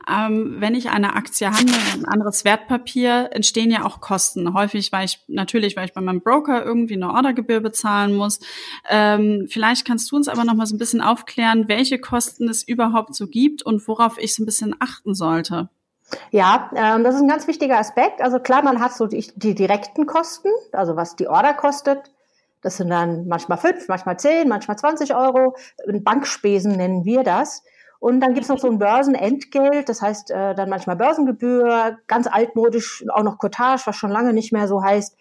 Ähm, 0.09 0.57
wenn 0.59 0.75
ich 0.75 0.89
eine 0.89 1.15
Aktie 1.15 1.47
handle, 1.49 1.77
ein 1.93 2.05
anderes 2.05 2.43
Wertpapier, 2.43 3.29
entstehen 3.31 3.71
ja 3.71 3.85
auch 3.85 4.01
Kosten. 4.01 4.53
Häufig, 4.53 4.91
weil 4.91 5.05
ich 5.05 5.23
natürlich, 5.27 5.77
weil 5.77 5.85
ich 5.85 5.93
bei 5.93 6.01
meinem 6.01 6.19
Broker 6.19 6.65
irgendwie 6.65 6.95
eine 6.95 7.13
Ordergebühr 7.13 7.61
bezahlen 7.61 8.13
muss. 8.13 8.41
Ähm, 8.89 9.47
vielleicht 9.49 9.85
kannst 9.85 10.11
du 10.11 10.17
uns 10.17 10.27
aber 10.27 10.43
noch 10.43 10.53
mal 10.53 10.65
so 10.65 10.75
ein 10.75 10.79
bisschen 10.79 11.01
aufklären, 11.01 11.69
welche 11.69 11.97
Kosten 11.97 12.49
es 12.49 12.67
überhaupt 12.67 13.15
so 13.15 13.27
gibt 13.27 13.63
und 13.63 13.87
worauf 13.87 14.17
ich 14.17 14.35
so 14.35 14.43
ein 14.43 14.45
bisschen 14.45 14.75
achten 14.79 15.15
sollte. 15.15 15.69
Ja, 16.31 16.71
ähm, 16.75 17.05
das 17.05 17.15
ist 17.15 17.21
ein 17.21 17.27
ganz 17.27 17.47
wichtiger 17.47 17.77
Aspekt. 17.79 18.21
Also 18.21 18.39
klar, 18.39 18.63
man 18.63 18.81
hat 18.81 18.93
so 18.93 19.07
die, 19.07 19.31
die 19.35 19.55
direkten 19.55 20.05
Kosten, 20.05 20.49
also 20.73 20.97
was 20.97 21.15
die 21.15 21.27
Order 21.27 21.53
kostet. 21.53 21.99
Das 22.61 22.77
sind 22.77 22.89
dann 22.89 23.27
manchmal 23.27 23.57
fünf, 23.57 23.87
manchmal 23.87 24.17
zehn, 24.17 24.47
manchmal 24.47 24.77
20 24.77 25.15
Euro. 25.15 25.55
Bankspesen 25.85 26.73
nennen 26.73 27.05
wir 27.05 27.23
das. 27.23 27.63
Und 27.99 28.19
dann 28.19 28.33
gibt's 28.33 28.49
noch 28.49 28.59
so 28.59 28.69
ein 28.69 28.77
Börsenentgelt, 28.77 29.89
das 29.89 30.01
heißt 30.01 30.29
äh, 30.29 30.53
dann 30.53 30.69
manchmal 30.69 30.95
Börsengebühr, 30.95 31.97
ganz 32.05 32.27
altmodisch 32.27 33.03
auch 33.09 33.23
noch 33.23 33.39
Cottage, 33.39 33.81
was 33.85 33.95
schon 33.95 34.11
lange 34.11 34.33
nicht 34.33 34.53
mehr 34.53 34.67
so 34.67 34.83
heißt. 34.83 35.17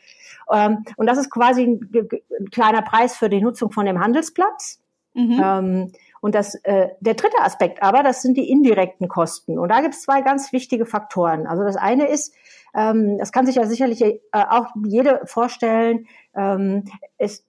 Ähm, 0.52 0.84
und 0.96 1.06
das 1.06 1.18
ist 1.18 1.30
quasi 1.30 1.62
ein, 1.62 1.90
ein, 1.94 2.50
kleiner 2.50 2.82
Preis 2.82 3.16
für 3.16 3.28
die 3.28 3.40
Nutzung 3.40 3.72
von 3.72 3.86
dem 3.86 4.00
Handelsplatz. 4.00 4.80
Mhm. 5.14 5.40
Ähm, 5.42 5.92
und 6.26 6.34
das, 6.34 6.56
äh, 6.64 6.88
der 6.98 7.14
dritte 7.14 7.38
Aspekt 7.40 7.84
aber, 7.84 8.02
das 8.02 8.20
sind 8.20 8.36
die 8.36 8.50
indirekten 8.50 9.06
Kosten. 9.06 9.60
Und 9.60 9.68
da 9.68 9.80
gibt's 9.80 10.02
zwei 10.02 10.22
ganz 10.22 10.52
wichtige 10.52 10.84
Faktoren. 10.84 11.46
Also 11.46 11.62
das 11.62 11.76
eine 11.76 12.08
ist, 12.08 12.34
ähm, 12.74 13.16
das 13.18 13.30
kann 13.30 13.46
sich 13.46 13.54
ja 13.54 13.64
sicherlich 13.64 14.02
äh, 14.02 14.18
auch 14.32 14.66
jede 14.84 15.20
vorstellen, 15.26 16.08
ähm, 16.34 16.82
es 17.16 17.46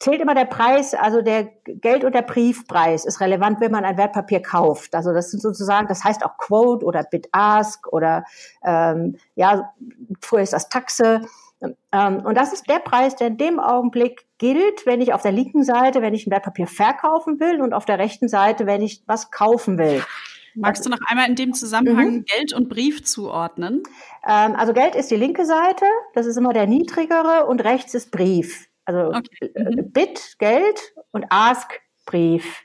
zählt 0.00 0.20
immer 0.20 0.34
der 0.34 0.46
Preis, 0.46 0.94
also 0.94 1.22
der 1.22 1.44
Geld- 1.64 2.02
und 2.02 2.12
der 2.12 2.22
Briefpreis 2.22 3.04
ist 3.04 3.20
relevant, 3.20 3.60
wenn 3.60 3.70
man 3.70 3.84
ein 3.84 3.96
Wertpapier 3.96 4.42
kauft. 4.42 4.96
Also 4.96 5.12
das 5.12 5.30
sind 5.30 5.40
sozusagen, 5.40 5.86
das 5.86 6.02
heißt 6.02 6.24
auch 6.24 6.38
Quote 6.38 6.84
oder 6.84 7.04
Bid-Ask 7.04 7.86
oder 7.92 8.24
ähm, 8.64 9.16
ja, 9.36 9.72
früher 10.20 10.42
ist 10.42 10.54
das 10.54 10.68
Taxe. 10.68 11.20
Ähm, 11.60 12.24
und 12.24 12.36
das 12.36 12.52
ist 12.52 12.68
der 12.68 12.78
Preis, 12.78 13.16
der 13.16 13.28
in 13.28 13.36
dem 13.36 13.58
Augenblick 13.58 14.26
gilt, 14.38 14.86
wenn 14.86 15.00
ich 15.00 15.12
auf 15.12 15.22
der 15.22 15.32
linken 15.32 15.64
Seite, 15.64 16.02
wenn 16.02 16.14
ich 16.14 16.26
ein 16.26 16.30
Wertpapier 16.30 16.66
verkaufen 16.66 17.40
will 17.40 17.60
und 17.60 17.72
auf 17.72 17.84
der 17.84 17.98
rechten 17.98 18.28
Seite, 18.28 18.66
wenn 18.66 18.82
ich 18.82 19.02
was 19.06 19.30
kaufen 19.30 19.78
will. 19.78 20.02
Magst 20.54 20.84
du 20.84 20.90
noch 20.90 20.98
einmal 21.06 21.28
in 21.28 21.36
dem 21.36 21.54
Zusammenhang 21.54 22.10
mhm. 22.10 22.24
Geld 22.24 22.52
und 22.52 22.68
Brief 22.68 23.04
zuordnen? 23.04 23.82
Ähm, 24.26 24.54
also 24.56 24.72
Geld 24.72 24.94
ist 24.94 25.10
die 25.10 25.16
linke 25.16 25.44
Seite, 25.44 25.84
das 26.14 26.26
ist 26.26 26.36
immer 26.36 26.52
der 26.52 26.66
niedrigere 26.66 27.46
und 27.46 27.62
rechts 27.62 27.94
ist 27.94 28.10
Brief. 28.10 28.68
Also 28.84 29.10
okay. 29.16 29.50
Äh, 29.54 29.76
mhm. 29.76 29.92
Bit 29.92 30.36
Geld 30.38 30.94
und 31.12 31.26
Ask 31.30 31.80
Brief. 32.06 32.62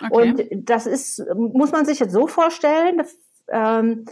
Okay. 0.00 0.10
Und 0.12 0.68
das 0.68 0.86
ist, 0.86 1.22
muss 1.34 1.72
man 1.72 1.86
sich 1.86 1.98
jetzt 1.98 2.12
so 2.12 2.26
vorstellen, 2.26 2.98
dass, 2.98 3.16
ähm, 3.50 4.04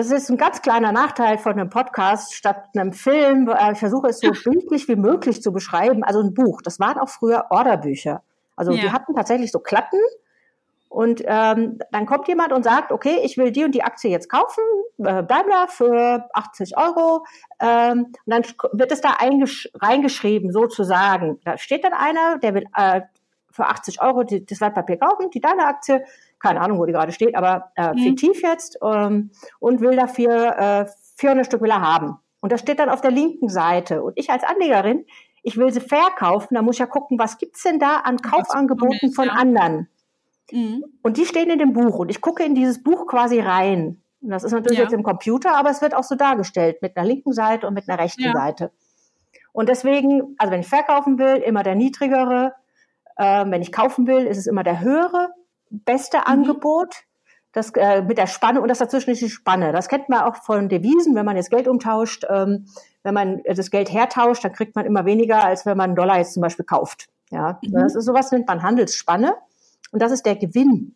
das 0.00 0.10
ist 0.10 0.30
ein 0.30 0.38
ganz 0.38 0.62
kleiner 0.62 0.92
Nachteil 0.92 1.36
von 1.36 1.52
einem 1.52 1.68
Podcast 1.68 2.34
statt 2.34 2.68
einem 2.74 2.94
Film. 2.94 3.52
Ich 3.72 3.78
versuche 3.78 4.08
es 4.08 4.20
so 4.20 4.30
bildlich 4.44 4.88
wie 4.88 4.96
möglich 4.96 5.42
zu 5.42 5.52
beschreiben. 5.52 6.04
Also 6.04 6.20
ein 6.20 6.32
Buch, 6.32 6.62
das 6.62 6.80
waren 6.80 6.98
auch 6.98 7.10
früher 7.10 7.48
Orderbücher. 7.50 8.22
Also 8.56 8.72
ja. 8.72 8.80
die 8.80 8.92
hatten 8.92 9.14
tatsächlich 9.14 9.52
so 9.52 9.58
Klappen 9.58 10.00
und 10.88 11.22
ähm, 11.26 11.80
dann 11.92 12.06
kommt 12.06 12.28
jemand 12.28 12.54
und 12.54 12.64
sagt, 12.64 12.92
okay, 12.92 13.20
ich 13.24 13.36
will 13.36 13.52
die 13.52 13.62
und 13.64 13.74
die 13.74 13.82
Aktie 13.82 14.10
jetzt 14.10 14.30
kaufen, 14.30 14.64
äh, 14.98 15.22
Daimler 15.22 15.68
für 15.68 16.24
80 16.32 16.78
Euro. 16.78 17.26
Ähm, 17.60 18.06
und 18.06 18.16
dann 18.26 18.42
wird 18.72 18.90
es 18.92 19.02
da 19.02 19.18
reingeschrieben, 19.20 20.50
sozusagen. 20.50 21.38
Da 21.44 21.58
steht 21.58 21.84
dann 21.84 21.92
einer, 21.92 22.38
der 22.38 22.54
will 22.54 22.64
äh, 22.74 23.02
für 23.50 23.66
80 23.66 24.02
Euro 24.02 24.22
die, 24.22 24.44
das 24.44 24.60
Wertpapier 24.60 24.98
kaufen, 24.98 25.30
die 25.30 25.40
Daimler-Aktie, 25.40 26.04
keine 26.38 26.60
Ahnung, 26.60 26.78
wo 26.78 26.86
die 26.86 26.92
gerade 26.92 27.12
steht, 27.12 27.34
aber 27.34 27.72
äh, 27.76 27.92
mhm. 27.92 27.98
fiktiv 27.98 28.42
jetzt, 28.42 28.78
ähm, 28.82 29.30
und 29.58 29.80
will 29.80 29.96
dafür 29.96 30.58
äh, 30.58 30.86
400 31.16 31.46
Stück 31.46 31.60
will 31.60 31.70
er 31.70 31.82
haben. 31.82 32.16
Und 32.40 32.52
das 32.52 32.60
steht 32.60 32.78
dann 32.78 32.88
auf 32.88 33.00
der 33.02 33.10
linken 33.10 33.48
Seite. 33.48 34.02
Und 34.02 34.14
ich 34.16 34.30
als 34.30 34.44
Anlegerin, 34.44 35.04
ich 35.42 35.56
will 35.56 35.72
sie 35.72 35.80
verkaufen, 35.80 36.54
da 36.54 36.62
muss 36.62 36.76
ich 36.76 36.80
ja 36.80 36.86
gucken, 36.86 37.18
was 37.18 37.38
gibt's 37.38 37.62
denn 37.62 37.78
da 37.78 37.96
an 37.96 38.18
Kaufangeboten 38.18 39.12
von 39.12 39.28
anderen. 39.28 39.88
Mhm. 40.50 40.84
Und 41.02 41.16
die 41.16 41.26
stehen 41.26 41.50
in 41.50 41.58
dem 41.58 41.72
Buch 41.72 41.98
und 41.98 42.10
ich 42.10 42.20
gucke 42.20 42.44
in 42.44 42.54
dieses 42.54 42.82
Buch 42.82 43.06
quasi 43.06 43.40
rein. 43.40 44.02
Und 44.22 44.30
das 44.30 44.44
ist 44.44 44.52
natürlich 44.52 44.78
ja. 44.78 44.84
jetzt 44.84 44.92
im 44.92 45.02
Computer, 45.02 45.56
aber 45.56 45.70
es 45.70 45.80
wird 45.80 45.94
auch 45.94 46.04
so 46.04 46.14
dargestellt 46.14 46.82
mit 46.82 46.96
einer 46.96 47.06
linken 47.06 47.32
Seite 47.32 47.66
und 47.66 47.74
mit 47.74 47.88
einer 47.88 48.02
rechten 48.02 48.22
ja. 48.22 48.32
Seite. 48.32 48.70
Und 49.52 49.68
deswegen, 49.68 50.34
also 50.38 50.52
wenn 50.52 50.60
ich 50.60 50.68
verkaufen 50.68 51.18
will, 51.18 51.36
immer 51.36 51.62
der 51.62 51.74
niedrigere. 51.74 52.54
Äh, 53.20 53.44
wenn 53.50 53.60
ich 53.60 53.70
kaufen 53.70 54.06
will, 54.06 54.24
ist 54.24 54.38
es 54.38 54.46
immer 54.46 54.62
der 54.62 54.80
höhere, 54.80 55.28
beste 55.68 56.16
mhm. 56.16 56.24
Angebot. 56.24 56.94
Das 57.52 57.70
äh, 57.74 58.00
mit 58.00 58.16
der 58.16 58.26
Spanne 58.26 58.62
und 58.62 58.68
das 58.68 58.78
dazwischen 58.78 59.10
ist 59.10 59.20
die 59.20 59.28
Spanne. 59.28 59.72
Das 59.72 59.88
kennt 59.88 60.08
man 60.08 60.22
auch 60.22 60.36
von 60.36 60.68
Devisen, 60.70 61.14
wenn 61.14 61.26
man 61.26 61.36
jetzt 61.36 61.50
Geld 61.50 61.68
umtauscht. 61.68 62.24
Ähm, 62.30 62.66
wenn 63.02 63.12
man 63.12 63.42
das 63.44 63.70
Geld 63.70 63.92
hertauscht, 63.92 64.44
dann 64.44 64.52
kriegt 64.52 64.74
man 64.74 64.86
immer 64.86 65.04
weniger, 65.04 65.44
als 65.44 65.66
wenn 65.66 65.76
man 65.76 65.90
einen 65.90 65.96
Dollar 65.96 66.18
jetzt 66.18 66.32
zum 66.32 66.40
Beispiel 66.40 66.64
kauft. 66.64 67.08
Ja, 67.30 67.58
mhm. 67.62 67.72
das 67.72 67.94
ist 67.94 68.06
sowas 68.06 68.32
nennt 68.32 68.48
man 68.48 68.62
Handelsspanne. 68.62 69.34
Und 69.92 70.00
das 70.00 70.12
ist 70.12 70.24
der 70.24 70.36
Gewinn. 70.36 70.94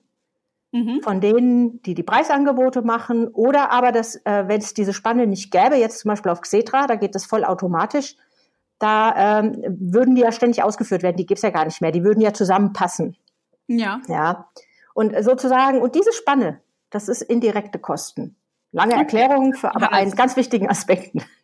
mhm. 0.75 1.00
von 1.02 1.21
denen, 1.21 1.83
die 1.83 1.95
die 1.95 2.02
Preisangebote 2.02 2.83
machen, 2.83 3.28
oder 3.28 3.71
aber, 3.71 3.95
äh, 3.95 4.49
wenn 4.49 4.61
es 4.61 4.75
diese 4.75 4.93
Spanne 4.93 5.26
nicht 5.26 5.50
gäbe, 5.50 5.76
jetzt 5.76 6.00
zum 6.00 6.09
Beispiel 6.11 6.33
auf 6.33 6.40
Xetra, 6.40 6.87
da 6.87 6.97
geht 6.97 7.14
das 7.14 7.26
voll 7.26 7.45
automatisch, 7.45 8.16
da 8.84 9.38
ähm, 9.40 9.62
würden 9.66 10.14
die 10.14 10.20
ja 10.20 10.30
ständig 10.30 10.62
ausgeführt 10.62 11.02
werden, 11.02 11.16
die 11.16 11.24
gibt's 11.24 11.42
ja 11.42 11.48
gar 11.48 11.64
nicht 11.64 11.80
mehr, 11.80 11.90
die 11.90 12.04
würden 12.04 12.20
ja 12.20 12.34
zusammenpassen. 12.34 13.16
Ja. 13.66 14.02
Ja. 14.08 14.50
Und 14.92 15.14
sozusagen, 15.24 15.80
und 15.80 15.94
diese 15.94 16.12
Spanne, 16.12 16.60
das 16.90 17.08
ist 17.08 17.22
indirekte 17.22 17.78
Kosten. 17.78 18.36
Lange 18.75 18.95
Erklärung 18.95 19.54
für 19.54 19.73
aber 19.73 19.93
einen 19.93 20.11
ganz 20.16 20.37
wichtigen 20.37 20.69
Aspekten. 20.69 21.23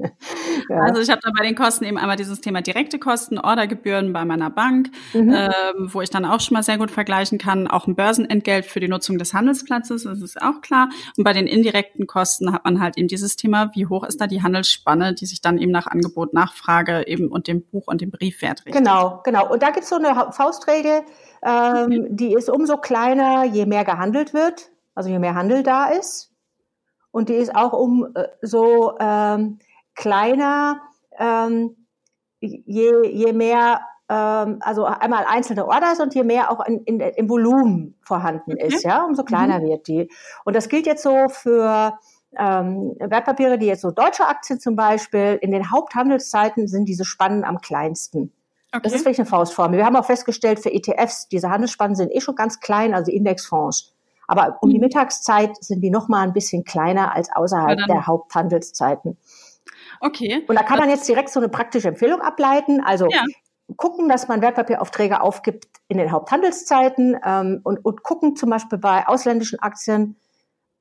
ja. 0.68 0.80
Also 0.80 1.00
ich 1.00 1.10
habe 1.10 1.20
da 1.22 1.30
bei 1.38 1.44
den 1.44 1.54
Kosten 1.54 1.84
eben 1.84 1.96
einmal 1.96 2.16
dieses 2.16 2.40
Thema 2.40 2.60
direkte 2.60 2.98
Kosten, 2.98 3.38
Ordergebühren 3.38 4.12
bei 4.12 4.24
meiner 4.24 4.50
Bank, 4.50 4.90
mhm. 5.12 5.32
ähm, 5.32 5.48
wo 5.92 6.00
ich 6.00 6.10
dann 6.10 6.24
auch 6.24 6.40
schon 6.40 6.56
mal 6.56 6.64
sehr 6.64 6.76
gut 6.76 6.90
vergleichen 6.90 7.38
kann. 7.38 7.68
Auch 7.68 7.86
ein 7.86 7.94
Börsenentgelt 7.94 8.66
für 8.66 8.80
die 8.80 8.88
Nutzung 8.88 9.16
des 9.16 9.32
Handelsplatzes, 9.32 10.02
das 10.02 10.20
ist 10.20 10.42
auch 10.42 10.60
klar. 10.60 10.88
Und 11.16 11.22
bei 11.22 11.32
den 11.32 11.46
indirekten 11.46 12.08
Kosten 12.08 12.52
hat 12.52 12.64
man 12.64 12.80
halt 12.80 12.98
eben 12.98 13.06
dieses 13.06 13.36
Thema, 13.36 13.70
wie 13.74 13.86
hoch 13.86 14.02
ist 14.02 14.20
da 14.20 14.26
die 14.26 14.42
Handelsspanne, 14.42 15.14
die 15.14 15.26
sich 15.26 15.40
dann 15.40 15.58
eben 15.58 15.70
nach 15.70 15.86
Angebot, 15.86 16.34
Nachfrage 16.34 17.06
eben 17.06 17.28
und 17.28 17.46
dem 17.46 17.62
Buch 17.62 17.84
und 17.86 18.00
dem 18.00 18.10
Briefwert 18.10 18.66
richtet. 18.66 18.74
Genau, 18.74 19.20
genau. 19.22 19.48
Und 19.52 19.62
da 19.62 19.70
gibt's 19.70 19.88
so 19.88 19.96
eine 19.96 20.32
Faustregel, 20.32 21.02
ähm, 21.44 22.08
die 22.10 22.34
ist 22.34 22.50
umso 22.50 22.76
kleiner, 22.78 23.44
je 23.44 23.66
mehr 23.66 23.84
gehandelt 23.84 24.34
wird, 24.34 24.72
also 24.96 25.10
je 25.10 25.20
mehr 25.20 25.36
Handel 25.36 25.62
da 25.62 25.86
ist 25.90 26.29
und 27.10 27.28
die 27.28 27.34
ist 27.34 27.54
auch 27.54 27.72
um 27.72 28.08
äh, 28.14 28.28
so 28.42 28.94
ähm, 29.00 29.58
kleiner, 29.94 30.80
ähm, 31.18 31.76
je, 32.40 33.06
je 33.06 33.32
mehr, 33.32 33.80
ähm, 34.08 34.58
also 34.60 34.84
einmal 34.84 35.24
einzelne 35.28 35.66
Orders 35.66 36.00
und 36.00 36.14
je 36.14 36.24
mehr 36.24 36.50
auch 36.50 36.64
in, 36.64 36.82
in, 36.84 37.00
im 37.00 37.28
Volumen 37.28 37.98
vorhanden 38.02 38.56
ist, 38.56 38.84
ja, 38.84 39.04
umso 39.04 39.24
kleiner 39.24 39.60
mhm. 39.60 39.64
wird 39.64 39.88
die. 39.88 40.10
Und 40.44 40.56
das 40.56 40.68
gilt 40.68 40.86
jetzt 40.86 41.02
so 41.02 41.28
für 41.28 41.98
ähm, 42.38 42.94
Wertpapiere, 42.98 43.58
die 43.58 43.66
jetzt 43.66 43.82
so 43.82 43.90
deutsche 43.90 44.26
Aktien 44.26 44.60
zum 44.60 44.76
Beispiel, 44.76 45.38
in 45.40 45.50
den 45.50 45.70
Haupthandelszeiten 45.70 46.68
sind 46.68 46.86
diese 46.86 47.04
Spannen 47.04 47.44
am 47.44 47.60
kleinsten. 47.60 48.32
Okay. 48.72 48.82
Das 48.84 48.92
ist 48.92 49.00
wirklich 49.00 49.18
eine 49.18 49.26
Faustformel. 49.26 49.78
Wir 49.78 49.84
haben 49.84 49.96
auch 49.96 50.04
festgestellt, 50.04 50.60
für 50.60 50.72
ETFs, 50.72 51.26
diese 51.28 51.50
Handelsspannen 51.50 51.96
sind 51.96 52.14
eh 52.14 52.20
schon 52.20 52.36
ganz 52.36 52.60
klein, 52.60 52.94
also 52.94 53.10
Indexfonds. 53.10 53.96
Aber 54.30 54.58
um 54.60 54.70
die 54.70 54.76
mhm. 54.76 54.82
Mittagszeit 54.82 55.56
sind 55.60 55.80
die 55.80 55.90
noch 55.90 56.06
mal 56.06 56.22
ein 56.22 56.32
bisschen 56.32 56.62
kleiner 56.62 57.16
als 57.16 57.32
außerhalb 57.32 57.84
der 57.88 58.06
Haupthandelszeiten. 58.06 59.16
Okay. 60.00 60.44
Und 60.46 60.54
da 60.56 60.62
kann 60.62 60.78
man 60.78 60.88
jetzt 60.88 61.08
direkt 61.08 61.30
so 61.30 61.40
eine 61.40 61.48
praktische 61.48 61.88
Empfehlung 61.88 62.20
ableiten. 62.20 62.80
Also 62.80 63.08
ja. 63.10 63.24
gucken, 63.76 64.08
dass 64.08 64.28
man 64.28 64.40
Wertpapieraufträge 64.40 65.20
aufgibt 65.20 65.66
in 65.88 65.98
den 65.98 66.12
Haupthandelszeiten 66.12 67.18
ähm, 67.24 67.60
und, 67.64 67.84
und 67.84 68.04
gucken 68.04 68.36
zum 68.36 68.50
Beispiel 68.50 68.78
bei 68.78 69.08
ausländischen 69.08 69.58
Aktien, 69.58 70.14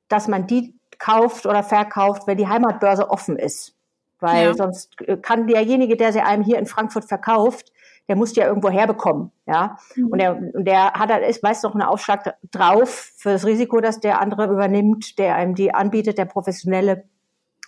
dass 0.06 0.28
man 0.28 0.46
die 0.46 0.76
kauft 1.00 1.44
oder 1.44 1.64
verkauft, 1.64 2.28
wenn 2.28 2.38
die 2.38 2.46
Heimatbörse 2.46 3.10
offen 3.10 3.36
ist. 3.36 3.74
Weil 4.20 4.44
ja. 4.44 4.54
sonst 4.54 4.96
kann 5.22 5.48
derjenige, 5.48 5.96
der 5.96 6.12
sie 6.12 6.20
einem 6.20 6.44
hier 6.44 6.60
in 6.60 6.66
Frankfurt 6.66 7.06
verkauft, 7.06 7.72
der 8.10 8.16
muss 8.16 8.32
die 8.32 8.40
ja 8.40 8.48
irgendwo 8.48 8.70
herbekommen, 8.70 9.30
ja. 9.46 9.76
Mhm. 9.94 10.08
Und 10.08 10.18
der, 10.20 10.34
der 10.54 10.92
hat 10.94 11.12
halt, 11.12 11.24
ist 11.24 11.44
meist 11.44 11.62
noch 11.62 11.74
einen 11.74 11.84
Aufschlag 11.84 12.34
drauf 12.50 13.12
für 13.16 13.30
das 13.30 13.46
Risiko, 13.46 13.80
dass 13.80 14.00
der 14.00 14.20
andere 14.20 14.46
übernimmt, 14.46 15.16
der 15.20 15.36
einem 15.36 15.54
die 15.54 15.72
anbietet, 15.72 16.18
der 16.18 16.24
professionelle 16.24 17.04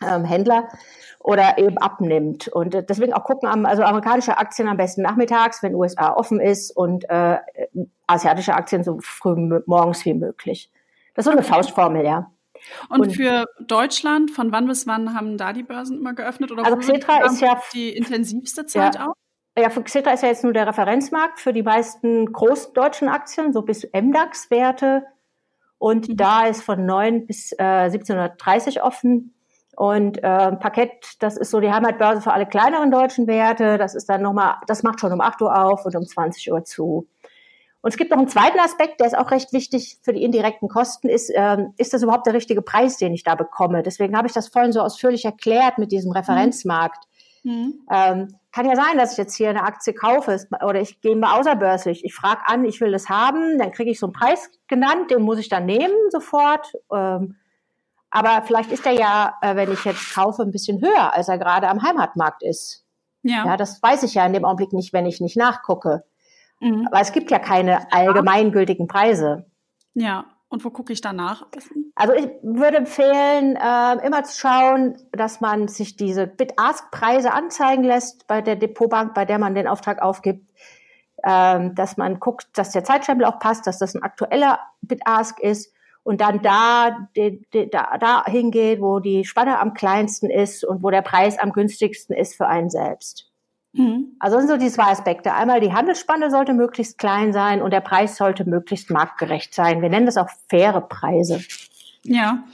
ähm, 0.05 0.25
Händler 0.25 0.69
oder 1.21 1.59
eben 1.59 1.79
abnimmt. 1.79 2.49
Und 2.49 2.75
äh, 2.75 2.83
deswegen 2.85 3.13
auch 3.13 3.23
gucken, 3.23 3.65
also 3.65 3.85
amerikanische 3.85 4.37
Aktien 4.37 4.67
am 4.67 4.77
besten 4.77 5.03
nachmittags, 5.03 5.63
wenn 5.63 5.77
USA 5.77 6.13
offen 6.13 6.41
ist 6.41 6.77
und 6.77 7.09
äh, 7.09 7.39
asiatische 8.09 8.55
Aktien 8.55 8.83
so 8.83 8.99
früh 9.01 9.61
morgens 9.67 10.05
wie 10.05 10.15
möglich. 10.15 10.73
Das 11.15 11.25
ist 11.25 11.31
so 11.31 11.39
eine 11.39 11.47
Faustformel, 11.47 12.05
ja. 12.05 12.33
Und, 12.89 13.01
und, 13.03 13.11
für 13.13 13.47
Deutschland, 13.61 14.33
von 14.33 14.51
wann 14.51 14.67
bis 14.67 14.89
wann 14.89 15.15
haben 15.15 15.39
da 15.39 15.53
die 15.53 15.63
Börsen 15.63 15.99
immer 15.99 16.15
geöffnet? 16.15 16.51
Oder 16.51 16.65
also 16.65 16.79
Xetra 16.79 17.25
ist 17.27 17.41
ja 17.41 17.61
die 17.73 17.91
intensivste 17.97 18.67
Zeit 18.67 18.97
ja, 18.97 19.07
auch? 19.07 19.15
Ja, 19.59 19.69
für 19.69 19.83
Xetra 19.83 20.13
ist 20.13 20.23
ja 20.23 20.31
jetzt 20.31 20.45
nur 20.45 20.55
der 20.55 20.67
Referenzmarkt 20.67 21.39
für 21.39 21.53
die 21.53 21.63
meisten 21.63 22.33
großen 22.33 22.73
deutschen 22.73 23.09
Aktien, 23.09 23.53
so 23.53 23.63
bis 23.63 23.87
MDAX-Werte. 23.93 25.05
Und 25.79 26.09
mhm. 26.09 26.17
da 26.17 26.47
ist 26.47 26.63
von 26.63 26.87
9 26.87 27.27
bis 27.27 27.53
äh, 27.53 27.63
1730 27.63 28.83
offen. 28.83 29.35
Und 29.77 30.19
äh, 30.19 30.53
Parkett, 30.53 31.17
das 31.21 31.37
ist 31.37 31.51
so 31.51 31.61
die 31.61 31.71
Heimatbörse 31.71 32.23
für 32.23 32.33
alle 32.33 32.47
kleineren 32.47 32.91
deutschen 32.91 33.27
Werte. 33.27 33.79
Das 33.79 33.95
ist 33.95 34.09
dann 34.09 34.23
nochmal, 34.23 34.57
das 34.67 34.83
macht 34.83 35.01
schon 35.01 35.13
um 35.13 35.21
8 35.21 35.43
Uhr 35.43 35.55
auf 35.55 35.85
und 35.85 35.97
um 35.97 36.07
20 36.07 36.51
Uhr 36.53 36.65
zu. 36.65 37.09
Und 37.83 37.91
es 37.91 37.97
gibt 37.97 38.11
noch 38.11 38.19
einen 38.19 38.29
zweiten 38.29 38.61
Aspekt, 38.61 39.01
der 39.01 39.09
ist 39.09 39.19
auch 39.19 39.33
recht 39.33 39.53
wichtig 39.53 39.99
für 40.03 40.13
die 40.13 40.23
indirekten 40.23 40.69
Kosten, 40.69 41.09
ist, 41.09 41.31
äh, 41.31 41.59
ist 41.79 41.93
das 41.93 42.03
überhaupt 42.03 42.27
der 42.27 42.35
richtige 42.35 42.63
Preis, 42.63 42.97
den 42.97 43.13
ich 43.13 43.25
da 43.25 43.35
bekomme? 43.35 43.83
Deswegen 43.83 44.17
habe 44.17 44.29
ich 44.29 44.33
das 44.33 44.49
vorhin 44.49 44.73
so 44.73 44.81
ausführlich 44.81 45.25
erklärt 45.25 45.79
mit 45.79 45.91
diesem 45.91 46.13
Referenzmarkt. 46.13 47.05
Mhm. 47.05 47.12
Ähm, 47.91 48.37
kann 48.53 48.67
ja 48.67 48.77
sein, 48.77 48.99
dass 48.99 49.13
ich 49.13 49.19
jetzt 49.19 49.35
hier 49.35 49.51
eine 49.51 49.63
Aktie 49.63 49.95
kaufe 49.95 50.37
oder 50.65 50.81
ich 50.81 51.01
gehe 51.01 51.17
mal 51.17 51.39
außerbörslich. 51.39 52.05
Ich 52.05 52.15
frage 52.15 52.43
an, 52.47 52.65
ich 52.65 52.81
will 52.81 52.93
das 52.93 53.09
haben, 53.09 53.59
dann 53.59 53.73
kriege 53.73 53.91
ich 53.91 53.99
so 53.99 54.07
einen 54.07 54.13
Preis 54.13 54.51
genannt, 54.69 55.11
den 55.11 55.23
muss 55.23 55.39
ich 55.39 55.49
dann 55.49 55.67
nehmen 55.67 55.95
sofort. 56.11 56.73
Ähm, 56.93 57.37
aber 58.11 58.43
vielleicht 58.43 58.71
ist 58.71 58.85
der 58.85 58.93
ja, 58.93 59.35
äh, 59.41 59.57
wenn 59.57 59.73
ich 59.73 59.85
jetzt 59.85 60.15
kaufe, 60.15 60.43
ein 60.43 60.51
bisschen 60.51 60.83
höher, 60.83 61.15
als 61.15 61.29
er 61.29 61.39
gerade 61.39 61.69
am 61.69 61.83
Heimatmarkt 61.83 62.43
ist. 62.43 62.85
Ja. 63.23 63.47
ja, 63.47 63.57
das 63.57 63.83
weiß 63.83 64.03
ich 64.03 64.15
ja 64.15 64.27
in 64.27 64.33
dem 64.33 64.45
Augenblick 64.45 64.73
nicht, 64.73 64.93
wenn 64.93 65.07
ich 65.07 65.21
nicht 65.21 65.37
nachgucke. 65.37 66.05
Mhm. 66.61 66.87
Aber 66.89 67.01
es 67.01 67.13
gibt 67.13 67.31
ja 67.31 67.39
keine 67.39 67.91
allgemeingültigen 67.93 68.87
Preise. 68.87 69.47
Ja. 69.95 70.27
Und 70.53 70.67
wo 70.67 70.71
gucke 70.71 70.93
ich 70.93 71.01
danach? 71.01 71.47
Also 71.95 72.13
ich 72.13 72.29
würde 72.43 72.77
empfehlen, 72.77 73.57
äh, 73.57 74.07
immer 74.07 74.23
zu 74.23 74.39
schauen, 74.39 74.99
dass 75.11 75.41
man 75.41 75.67
sich 75.67 75.97
diese 75.97 76.27
Bid-Ask-Preise 76.27 77.33
anzeigen 77.33 77.85
lässt 77.85 78.27
bei 78.27 78.43
der 78.43 78.57
Depotbank, 78.57 79.15
bei 79.15 79.25
der 79.25 79.39
man 79.39 79.55
den 79.55 79.67
Auftrag 79.67 80.03
aufgibt. 80.03 80.47
Ähm, 81.25 81.75
dass 81.75 81.97
man 81.97 82.21
guckt, 82.21 82.49
dass 82.53 82.73
der 82.73 82.85
Zeitstempel 82.85 83.25
auch 83.25 83.39
passt, 83.39 83.67
dass 83.67 83.79
das 83.79 83.95
ein 83.95 84.03
aktueller 84.03 84.59
Bid-Ask 84.83 85.41
ist 85.41 85.73
und 86.03 86.21
dann 86.21 86.43
da, 86.43 87.09
de, 87.17 87.41
de, 87.55 87.71
da, 87.71 87.97
da 87.97 88.27
hingeht, 88.27 88.83
wo 88.83 88.99
die 88.99 89.25
Spanne 89.25 89.59
am 89.59 89.73
kleinsten 89.73 90.29
ist 90.29 90.67
und 90.67 90.83
wo 90.83 90.91
der 90.91 91.03
Preis 91.03 91.39
am 91.39 91.53
günstigsten 91.53 92.15
ist 92.15 92.37
für 92.37 92.47
einen 92.47 92.69
selbst. 92.69 93.32
Mhm. 93.73 94.17
Also 94.19 94.39
sind 94.39 94.49
so 94.49 94.57
die 94.57 94.71
zwei 94.71 94.91
Aspekte. 94.91 95.33
Einmal 95.33 95.61
die 95.61 95.73
Handelsspanne 95.73 96.31
sollte 96.31 96.53
möglichst 96.53 96.99
klein 96.99 97.33
sein 97.33 97.63
und 97.63 97.73
der 97.73 97.81
Preis 97.81 98.17
sollte 98.17 98.45
möglichst 98.45 98.91
marktgerecht 98.91 99.55
sein. 99.55 99.81
Wir 99.81 99.89
nennen 99.89 100.07
das 100.07 100.19
auch 100.19 100.29
faire 100.49 100.83
Preise. 100.83 101.41
Ja, 102.05 102.45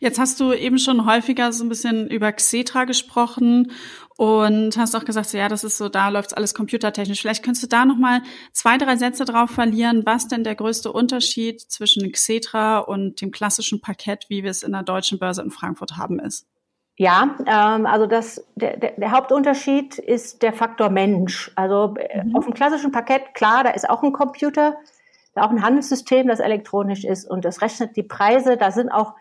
jetzt 0.00 0.18
hast 0.18 0.40
du 0.40 0.52
eben 0.52 0.78
schon 0.78 1.06
häufiger 1.06 1.52
so 1.52 1.64
ein 1.64 1.68
bisschen 1.68 2.08
über 2.08 2.32
Xetra 2.32 2.84
gesprochen 2.84 3.70
und 4.16 4.76
hast 4.76 4.96
auch 4.96 5.04
gesagt, 5.04 5.28
so, 5.28 5.38
ja, 5.38 5.48
das 5.48 5.62
ist 5.62 5.78
so, 5.78 5.88
da 5.88 6.08
läuft 6.08 6.36
alles 6.36 6.54
computertechnisch. 6.54 7.20
Vielleicht 7.20 7.44
könntest 7.44 7.62
du 7.62 7.68
da 7.68 7.84
noch 7.84 7.98
mal 7.98 8.22
zwei, 8.52 8.78
drei 8.78 8.96
Sätze 8.96 9.24
drauf 9.24 9.50
verlieren, 9.50 10.02
was 10.04 10.26
denn 10.26 10.42
der 10.42 10.56
größte 10.56 10.90
Unterschied 10.90 11.60
zwischen 11.60 12.10
Xetra 12.10 12.78
und 12.78 13.20
dem 13.20 13.30
klassischen 13.30 13.80
Parkett, 13.80 14.26
wie 14.28 14.42
wir 14.42 14.50
es 14.50 14.62
in 14.62 14.72
der 14.72 14.82
deutschen 14.82 15.18
Börse 15.18 15.42
in 15.42 15.50
Frankfurt 15.50 15.96
haben, 15.96 16.18
ist. 16.18 16.46
Ja, 16.98 17.36
ähm, 17.46 17.84
also 17.84 18.06
das, 18.06 18.44
der, 18.54 18.78
der, 18.78 18.92
der 18.92 19.10
Hauptunterschied 19.10 19.98
ist 19.98 20.42
der 20.42 20.52
Faktor 20.52 20.88
Mensch. 20.88 21.52
Also 21.54 21.94
äh, 21.96 22.24
mhm. 22.24 22.36
auf 22.36 22.44
dem 22.44 22.54
klassischen 22.54 22.90
Parkett, 22.90 23.34
klar, 23.34 23.64
da 23.64 23.70
ist 23.70 23.88
auch 23.88 24.02
ein 24.02 24.12
Computer, 24.12 24.76
da 25.34 25.44
auch 25.44 25.50
ein 25.50 25.62
Handelssystem, 25.62 26.26
das 26.26 26.40
elektronisch 26.40 27.04
ist 27.04 27.28
und 27.28 27.44
das 27.44 27.60
rechnet 27.60 27.96
die 27.96 28.02
Preise. 28.02 28.56
Da 28.56 28.70
sind 28.70 28.88
auch 28.88 29.12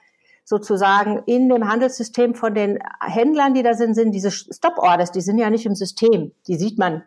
sozusagen 0.45 1.23
in 1.25 1.49
dem 1.49 1.67
Handelssystem 1.67 2.33
von 2.33 2.55
den 2.55 2.79
Händlern, 3.01 3.53
die 3.53 3.63
da 3.63 3.73
sind, 3.73 3.95
sind 3.95 4.13
diese 4.13 4.31
Stop-Orders, 4.31 5.11
die 5.11 5.21
sind 5.21 5.37
ja 5.37 5.49
nicht 5.49 5.65
im 5.65 5.75
System. 5.75 6.31
Die 6.47 6.55
sieht 6.55 6.77
man 6.77 7.03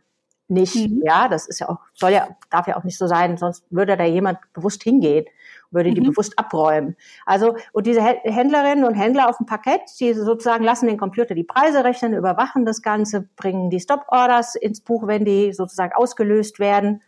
nicht. 0.49 0.75
Mhm. 0.75 1.03
Ja, 1.03 1.29
das 1.29 1.47
ist 1.49 1.61
ja 1.61 1.71
auch, 1.71 1.79
soll 1.95 2.11
ja, 2.11 2.29
darf 2.51 2.67
ja 2.67 2.77
auch 2.77 2.85
nicht 2.85 2.99
so 2.99 3.07
sein, 3.07 3.39
sonst 3.39 3.65
würde 3.71 3.97
da 3.97 4.05
jemand 4.05 4.39
bewusst 4.53 4.83
hingehen 4.83 5.25
würde 5.71 5.93
die 5.93 6.01
mhm. 6.01 6.11
bewusst 6.11 6.39
abräumen. 6.39 6.97
Also, 7.27 7.57
und 7.73 7.87
diese 7.87 8.03
Händlerinnen 8.03 8.85
und 8.85 8.95
Händler 8.95 9.29
auf 9.29 9.37
dem 9.37 9.47
Parkett, 9.47 9.83
die 10.01 10.15
sozusagen 10.15 10.65
lassen 10.65 10.87
den 10.87 10.99
Computer 10.99 11.35
die 11.35 11.45
Preise 11.45 11.85
rechnen, 11.85 12.15
überwachen 12.15 12.65
das 12.65 12.83
Ganze, 12.83 13.29
bringen 13.37 13.71
die 13.71 13.81
Stop-Orders 13.81 14.55
ins 14.55 14.81
Buch, 14.81 15.07
wenn 15.07 15.25
die 15.25 15.53
sozusagen 15.53 15.93
ausgelöst 15.95 16.59
werden. 16.59 17.03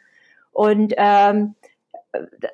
Und 0.53 0.95
ähm, 0.97 1.55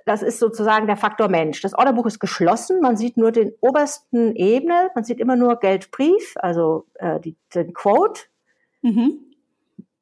das 0.05 0.23
ist 0.23 0.39
sozusagen 0.39 0.87
der 0.87 0.97
Faktor 0.97 1.29
Mensch. 1.29 1.61
Das 1.63 1.75
Orderbuch 1.75 2.07
ist 2.07 2.21
geschlossen, 2.21 2.81
man 2.81 2.97
sieht 2.97 3.17
nur 3.17 3.33
den 3.33 3.53
obersten 3.61 4.37
Ebene, 4.37 4.91
man 4.95 5.05
sieht 5.05 5.19
immer 5.19 5.37
nur 5.37 5.59
Geldbrief, 5.59 6.35
also 6.37 6.87
äh, 6.95 7.21
die, 7.21 7.37
den 7.55 7.73
Quote. 7.73 8.23
Mhm. 8.83 9.26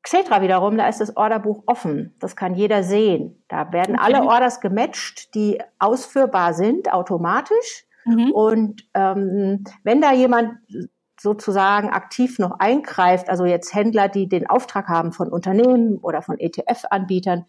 Xetra 0.04 0.42
wiederum, 0.42 0.76
da 0.76 0.86
ist 0.86 1.00
das 1.00 1.16
Orderbuch 1.16 1.62
offen. 1.66 2.14
Das 2.20 2.36
kann 2.36 2.54
jeder 2.54 2.82
sehen. 2.82 3.42
Da 3.48 3.72
werden 3.72 3.96
okay. 3.96 4.04
alle 4.04 4.22
Orders 4.22 4.60
gematcht, 4.60 5.34
die 5.34 5.60
ausführbar 5.78 6.52
sind, 6.52 6.92
automatisch. 6.92 7.86
Mhm. 8.04 8.30
Und 8.32 8.82
ähm, 8.92 9.64
wenn 9.82 10.02
da 10.02 10.12
jemand 10.12 10.58
sozusagen 11.18 11.88
aktiv 11.88 12.38
noch 12.38 12.60
eingreift, 12.60 13.30
also 13.30 13.46
jetzt 13.46 13.74
Händler, 13.74 14.08
die 14.08 14.28
den 14.28 14.46
Auftrag 14.46 14.88
haben 14.88 15.12
von 15.12 15.30
Unternehmen 15.30 15.96
oder 15.98 16.20
von 16.20 16.38
ETF-Anbietern, 16.38 17.46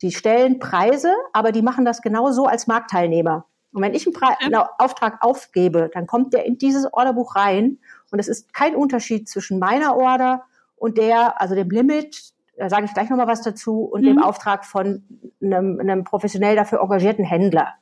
die 0.00 0.12
stellen 0.12 0.60
Preise, 0.60 1.12
aber 1.34 1.52
die 1.52 1.62
machen 1.62 1.84
das 1.84 2.00
genauso 2.00 2.46
als 2.46 2.66
Marktteilnehmer. 2.66 3.44
Und 3.72 3.82
wenn 3.82 3.92
ich 3.92 4.06
einen, 4.06 4.14
Pre 4.14 4.28
einen 4.40 4.54
Auftrag 4.78 5.22
aufgebe, 5.22 5.90
dann 5.92 6.06
kommt 6.06 6.32
der 6.32 6.46
in 6.46 6.56
dieses 6.56 6.90
Orderbuch 6.90 7.36
rein 7.36 7.80
und 8.10 8.18
es 8.18 8.28
ist 8.28 8.54
kein 8.54 8.74
Unterschied 8.74 9.28
zwischen 9.28 9.58
meiner 9.58 9.94
Order 9.94 10.44
und 10.78 10.98
der, 10.98 11.40
also 11.40 11.54
dem 11.54 11.70
Limit, 11.70 12.32
da 12.56 12.68
sage 12.68 12.86
ich 12.86 12.94
gleich 12.94 13.08
nochmal 13.08 13.28
was 13.28 13.42
dazu, 13.42 13.82
und 13.82 14.02
mhm. 14.02 14.06
dem 14.06 14.22
Auftrag 14.22 14.64
von 14.64 15.04
einem, 15.42 15.78
einem 15.80 16.04
professionell 16.04 16.56
dafür 16.56 16.80
engagierten 16.80 17.24
Händler. 17.24 17.74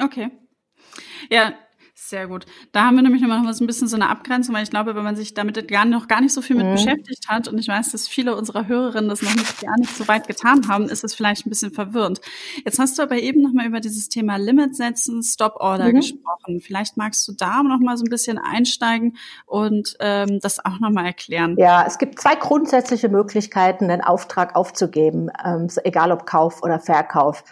Okay. 0.00 0.30
Ja, 1.30 1.52
sehr 2.08 2.26
gut. 2.26 2.46
Da 2.72 2.86
haben 2.86 2.96
wir 2.96 3.02
nämlich 3.02 3.20
nochmal 3.20 3.46
ein 3.46 3.66
bisschen 3.66 3.86
so 3.86 3.96
eine 3.96 4.08
Abgrenzung, 4.08 4.54
weil 4.54 4.62
ich 4.62 4.70
glaube, 4.70 4.94
wenn 4.94 5.04
man 5.04 5.16
sich 5.16 5.34
damit 5.34 5.68
gar, 5.68 5.84
noch 5.84 6.08
gar 6.08 6.20
nicht 6.20 6.32
so 6.32 6.40
viel 6.40 6.56
mit 6.56 6.66
mhm. 6.66 6.72
beschäftigt 6.72 7.28
hat 7.28 7.46
und 7.46 7.58
ich 7.58 7.68
weiß, 7.68 7.92
dass 7.92 8.08
viele 8.08 8.34
unserer 8.34 8.66
Hörerinnen 8.66 9.08
das 9.08 9.22
noch 9.22 9.34
nicht 9.34 9.60
gar 9.60 9.78
nicht 9.78 9.94
so 9.94 10.08
weit 10.08 10.26
getan 10.26 10.66
haben, 10.68 10.88
ist 10.88 11.04
es 11.04 11.14
vielleicht 11.14 11.46
ein 11.46 11.50
bisschen 11.50 11.72
verwirrend. 11.72 12.20
Jetzt 12.64 12.78
hast 12.78 12.98
du 12.98 13.02
aber 13.02 13.16
eben 13.16 13.42
nochmal 13.42 13.66
über 13.66 13.80
dieses 13.80 14.08
Thema 14.08 14.36
Limit 14.36 14.74
setzen, 14.76 15.22
Stop 15.22 15.56
Order 15.56 15.88
mhm. 15.88 15.96
gesprochen. 15.96 16.60
Vielleicht 16.60 16.96
magst 16.96 17.28
du 17.28 17.32
da 17.32 17.62
nochmal 17.62 17.96
so 17.96 18.04
ein 18.04 18.10
bisschen 18.10 18.38
einsteigen 18.38 19.16
und 19.46 19.96
ähm, 20.00 20.40
das 20.40 20.64
auch 20.64 20.80
nochmal 20.80 21.06
erklären. 21.06 21.56
Ja, 21.58 21.84
es 21.86 21.98
gibt 21.98 22.18
zwei 22.18 22.34
grundsätzliche 22.34 23.08
Möglichkeiten, 23.08 23.90
einen 23.90 24.02
Auftrag 24.02 24.56
aufzugeben, 24.56 25.30
ähm, 25.44 25.68
egal 25.84 26.12
ob 26.12 26.26
Kauf 26.26 26.62
oder 26.62 26.80
Verkauf. 26.80 27.44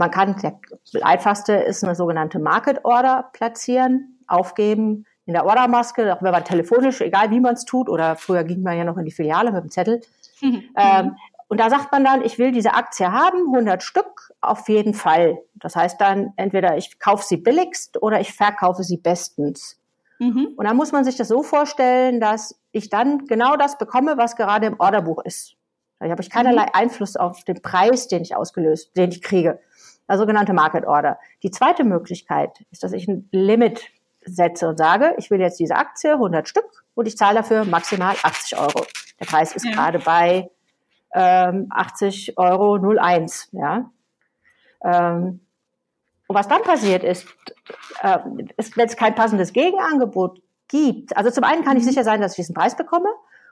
Man 0.00 0.10
kann, 0.10 0.34
der 0.40 0.58
einfachste 1.02 1.52
ist 1.52 1.84
eine 1.84 1.94
sogenannte 1.94 2.38
Market 2.38 2.86
Order 2.86 3.28
platzieren, 3.34 4.18
aufgeben 4.26 5.04
in 5.26 5.34
der 5.34 5.44
Ordermaske, 5.44 6.16
auch 6.16 6.22
wenn 6.22 6.32
man 6.32 6.42
telefonisch, 6.42 7.02
egal 7.02 7.30
wie 7.30 7.38
man 7.38 7.52
es 7.52 7.66
tut, 7.66 7.86
oder 7.90 8.16
früher 8.16 8.42
ging 8.44 8.62
man 8.62 8.78
ja 8.78 8.84
noch 8.84 8.96
in 8.96 9.04
die 9.04 9.10
Filiale 9.10 9.52
mit 9.52 9.62
dem 9.62 9.70
Zettel. 9.70 10.00
Mhm. 10.40 10.62
Ähm, 10.74 11.16
und 11.48 11.60
da 11.60 11.68
sagt 11.68 11.92
man 11.92 12.02
dann, 12.02 12.24
ich 12.24 12.38
will 12.38 12.50
diese 12.50 12.72
Aktie 12.72 13.12
haben, 13.12 13.52
100 13.52 13.82
Stück, 13.82 14.32
auf 14.40 14.70
jeden 14.70 14.94
Fall. 14.94 15.36
Das 15.56 15.76
heißt 15.76 16.00
dann, 16.00 16.32
entweder 16.36 16.78
ich 16.78 16.98
kaufe 16.98 17.26
sie 17.26 17.36
billigst 17.36 18.00
oder 18.00 18.20
ich 18.20 18.32
verkaufe 18.32 18.84
sie 18.84 18.96
bestens. 18.96 19.78
Mhm. 20.18 20.54
Und 20.56 20.64
dann 20.64 20.78
muss 20.78 20.92
man 20.92 21.04
sich 21.04 21.16
das 21.16 21.28
so 21.28 21.42
vorstellen, 21.42 22.20
dass 22.20 22.58
ich 22.72 22.88
dann 22.88 23.26
genau 23.26 23.56
das 23.56 23.76
bekomme, 23.76 24.16
was 24.16 24.36
gerade 24.36 24.66
im 24.66 24.80
Orderbuch 24.80 25.22
ist. 25.24 25.56
Da 25.98 26.08
habe 26.08 26.22
ich 26.22 26.30
keinerlei 26.30 26.62
mhm. 26.62 26.70
Einfluss 26.72 27.16
auf 27.16 27.44
den 27.44 27.60
Preis, 27.60 28.08
den 28.08 28.22
ich 28.22 28.34
ausgelöst, 28.34 28.96
den 28.96 29.10
ich 29.10 29.20
kriege 29.20 29.58
eine 30.10 30.18
sogenannte 30.18 30.52
Market 30.52 30.86
Order. 30.86 31.18
Die 31.42 31.50
zweite 31.50 31.84
Möglichkeit 31.84 32.64
ist, 32.70 32.82
dass 32.82 32.92
ich 32.92 33.06
ein 33.06 33.28
Limit 33.30 33.90
setze 34.24 34.68
und 34.68 34.76
sage, 34.76 35.14
ich 35.18 35.30
will 35.30 35.40
jetzt 35.40 35.60
diese 35.60 35.76
Aktie, 35.76 36.12
100 36.12 36.48
Stück, 36.48 36.84
und 36.94 37.06
ich 37.06 37.16
zahle 37.16 37.36
dafür 37.36 37.64
maximal 37.64 38.14
80 38.22 38.58
Euro. 38.58 38.84
Der 39.20 39.26
Preis 39.26 39.54
ist 39.54 39.64
ja. 39.64 39.70
gerade 39.70 40.00
bei 40.00 40.50
ähm, 41.14 41.68
80 41.70 42.36
Euro 42.36 42.76
01. 42.76 43.50
Ja. 43.52 43.90
Ähm, 44.84 45.40
und 46.26 46.36
was 46.36 46.48
dann 46.48 46.62
passiert 46.62 47.04
ist, 47.04 47.26
äh, 48.02 48.18
ist, 48.56 48.76
wenn 48.76 48.86
es 48.86 48.96
kein 48.96 49.14
passendes 49.14 49.52
Gegenangebot 49.52 50.42
gibt, 50.68 51.16
also 51.16 51.30
zum 51.30 51.44
einen 51.44 51.64
kann 51.64 51.76
ich 51.76 51.84
mhm. 51.84 51.88
sicher 51.88 52.04
sein, 52.04 52.20
dass 52.20 52.32
ich 52.32 52.36
diesen 52.36 52.54
Preis 52.54 52.76
bekomme. 52.76 53.08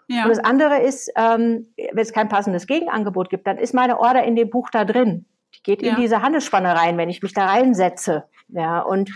Ja. 0.09 0.25
Und 0.25 0.31
das 0.31 0.39
andere 0.41 0.81
ist, 0.81 1.11
ähm, 1.17 1.73
wenn 1.77 2.03
es 2.03 2.13
kein 2.13 2.29
passendes 2.29 2.67
Gegenangebot 2.67 3.31
gibt, 3.31 3.47
dann 3.47 3.59
ist 3.59 3.75
meine 3.75 4.01
Order 4.01 4.25
in 4.25 4.35
dem 4.35 4.51
Buch 4.51 4.71
da 4.71 4.85
drin. 4.85 5.25
Die 5.55 5.63
geht 5.63 5.83
ja. 5.83 5.91
in 5.91 5.97
diese 5.97 6.23
Handelsspanne 6.23 6.75
rein, 6.75 6.99
wenn 6.99 7.09
ich 7.09 7.23
mich 7.23 7.33
da 7.33 7.47
reinsetze. 7.47 8.25
Ja, 8.49 8.81
und 8.81 9.11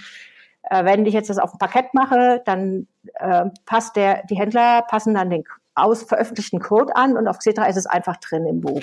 äh, 0.64 0.84
wenn 0.84 1.06
ich 1.06 1.14
jetzt 1.14 1.30
das 1.30 1.38
auf 1.38 1.52
dem 1.52 1.58
Parkett 1.58 1.94
mache, 1.94 2.42
dann 2.44 2.86
äh, 3.14 3.46
passt 3.66 3.96
der, 3.96 4.24
die 4.26 4.36
Händler 4.36 4.82
passen 4.82 5.14
dann 5.14 5.30
den 5.30 5.44
aus 5.74 6.02
veröffentlichten 6.02 6.60
Code 6.60 6.94
an 6.96 7.16
und 7.16 7.28
auf 7.28 7.38
Xetra 7.38 7.64
ist 7.66 7.76
es 7.76 7.86
einfach 7.86 8.16
drin 8.18 8.46
im 8.46 8.60
Buch. 8.60 8.82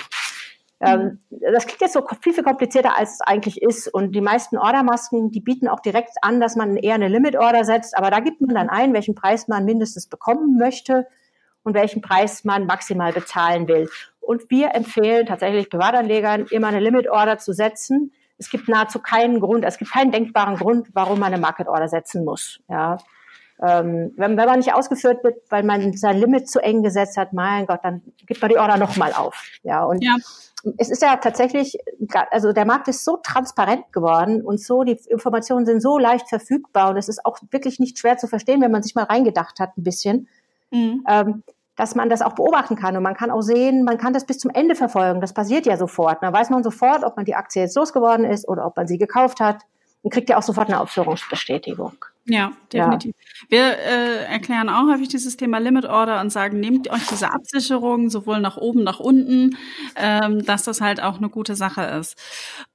Ähm, 0.81 1.19
mhm. 1.29 1.39
das 1.53 1.67
klingt 1.67 1.81
jetzt 1.81 1.93
so 1.93 2.01
viel, 2.21 2.33
viel 2.33 2.43
komplizierter, 2.43 2.97
als 2.97 3.15
es 3.15 3.21
eigentlich 3.21 3.61
ist. 3.61 3.93
Und 3.93 4.13
die 4.13 4.21
meisten 4.21 4.57
Ordermasken, 4.57 5.29
die 5.29 5.41
bieten 5.41 5.67
auch 5.67 5.81
direkt 5.81 6.11
an, 6.21 6.39
dass 6.39 6.55
man 6.55 6.77
eher 6.77 6.95
eine 6.95 7.09
Limit-Order 7.09 7.65
setzt. 7.65 7.97
Aber 7.97 8.09
da 8.09 8.19
gibt 8.21 8.41
man 8.41 8.55
dann 8.55 8.69
ein, 8.69 8.93
welchen 8.93 9.13
Preis 9.13 9.47
man 9.47 9.65
mindestens 9.65 10.07
bekommen 10.07 10.57
möchte 10.57 11.05
und 11.63 11.73
welchen 11.73 12.01
Preis 12.01 12.45
man 12.45 12.65
maximal 12.65 13.11
bezahlen 13.11 13.67
will. 13.67 13.89
Und 14.29 14.51
wir 14.51 14.75
empfehlen 14.75 15.25
tatsächlich 15.25 15.71
Privatanlegern 15.71 16.45
immer 16.51 16.67
eine 16.67 16.79
Limit 16.79 17.09
Order 17.09 17.39
zu 17.39 17.51
setzen. 17.51 18.13
Es 18.37 18.51
gibt 18.51 18.69
nahezu 18.69 18.99
keinen 18.99 19.39
Grund, 19.39 19.65
es 19.65 19.79
gibt 19.79 19.91
keinen 19.91 20.11
denkbaren 20.11 20.55
Grund, 20.55 20.89
warum 20.93 21.17
man 21.19 21.33
eine 21.33 21.41
Market 21.41 21.67
Order 21.67 21.87
setzen 21.87 22.23
muss. 22.23 22.59
Ja. 22.69 22.97
Ähm, 23.59 24.13
wenn, 24.17 24.37
wenn 24.37 24.45
man 24.45 24.59
nicht 24.59 24.71
ausgeführt 24.71 25.23
wird, 25.23 25.41
weil 25.49 25.63
man 25.63 25.97
sein 25.97 26.19
Limit 26.19 26.47
zu 26.47 26.59
eng 26.59 26.83
gesetzt 26.83 27.17
hat, 27.17 27.33
mein 27.33 27.65
Gott, 27.65 27.79
dann 27.81 28.03
gibt 28.27 28.39
man 28.39 28.51
die 28.51 28.59
Order 28.59 28.77
nochmal 28.77 29.13
auf. 29.13 29.43
Ja, 29.63 29.83
und 29.83 30.03
ja. 30.03 30.15
es 30.77 30.91
ist 30.91 31.01
ja 31.01 31.15
tatsächlich, 31.15 31.79
also 32.29 32.53
der 32.53 32.65
Markt 32.65 32.87
ist 32.87 33.03
so 33.03 33.17
transparent 33.17 33.91
geworden 33.91 34.43
und 34.43 34.61
so, 34.61 34.83
die 34.83 34.99
Informationen 35.09 35.65
sind 35.65 35.81
so 35.81 35.97
leicht 35.97 36.29
verfügbar 36.29 36.91
und 36.91 36.97
es 36.97 37.09
ist 37.09 37.25
auch 37.25 37.39
wirklich 37.49 37.79
nicht 37.79 37.97
schwer 37.97 38.17
zu 38.17 38.27
verstehen, 38.27 38.61
wenn 38.61 38.71
man 38.71 38.83
sich 38.83 38.93
mal 38.93 39.05
reingedacht 39.05 39.59
hat 39.59 39.75
ein 39.75 39.83
bisschen. 39.83 40.27
Mhm. 40.69 41.03
Ähm, 41.09 41.43
dass 41.79 41.95
man 41.95 42.09
das 42.09 42.21
auch 42.21 42.33
beobachten 42.33 42.75
kann. 42.75 42.97
Und 42.97 43.03
man 43.03 43.15
kann 43.15 43.31
auch 43.31 43.41
sehen, 43.41 43.85
man 43.85 43.97
kann 43.97 44.11
das 44.11 44.25
bis 44.25 44.37
zum 44.37 44.51
Ende 44.51 44.75
verfolgen. 44.75 45.21
Das 45.21 45.33
passiert 45.33 45.65
ja 45.65 45.77
sofort. 45.77 46.17
Da 46.21 46.33
weiß 46.33 46.49
man 46.49 46.61
sofort, 46.61 47.05
ob 47.05 47.15
man 47.15 47.23
die 47.25 47.35
Aktie 47.35 47.61
jetzt 47.61 47.77
losgeworden 47.77 48.25
ist 48.25 48.45
oder 48.49 48.65
ob 48.65 48.75
man 48.75 48.85
sie 48.85 48.97
gekauft 48.97 49.39
hat. 49.39 49.61
Und 50.01 50.11
kriegt 50.11 50.29
ja 50.29 50.37
auch 50.37 50.43
sofort 50.43 50.67
eine 50.67 50.79
Ausführungsbestätigung. 50.79 51.93
Ja, 52.25 52.51
definitiv. 52.71 53.15
Ja. 53.17 53.47
Wir 53.49 53.77
äh, 53.79 54.25
erklären 54.25 54.69
auch 54.69 54.87
häufig 54.87 55.07
dieses 55.07 55.37
Thema 55.37 55.57
Limit 55.57 55.85
Order 55.85 56.19
und 56.19 56.31
sagen, 56.31 56.59
nehmt 56.59 56.89
euch 56.89 57.05
diese 57.07 57.31
Absicherung 57.31 58.09
sowohl 58.09 58.39
nach 58.41 58.57
oben, 58.57 58.83
nach 58.83 58.99
unten, 58.99 59.57
ähm, 59.95 60.45
dass 60.45 60.63
das 60.63 60.81
halt 60.81 61.01
auch 61.01 61.17
eine 61.17 61.29
gute 61.29 61.55
Sache 61.55 61.81
ist. 61.81 62.17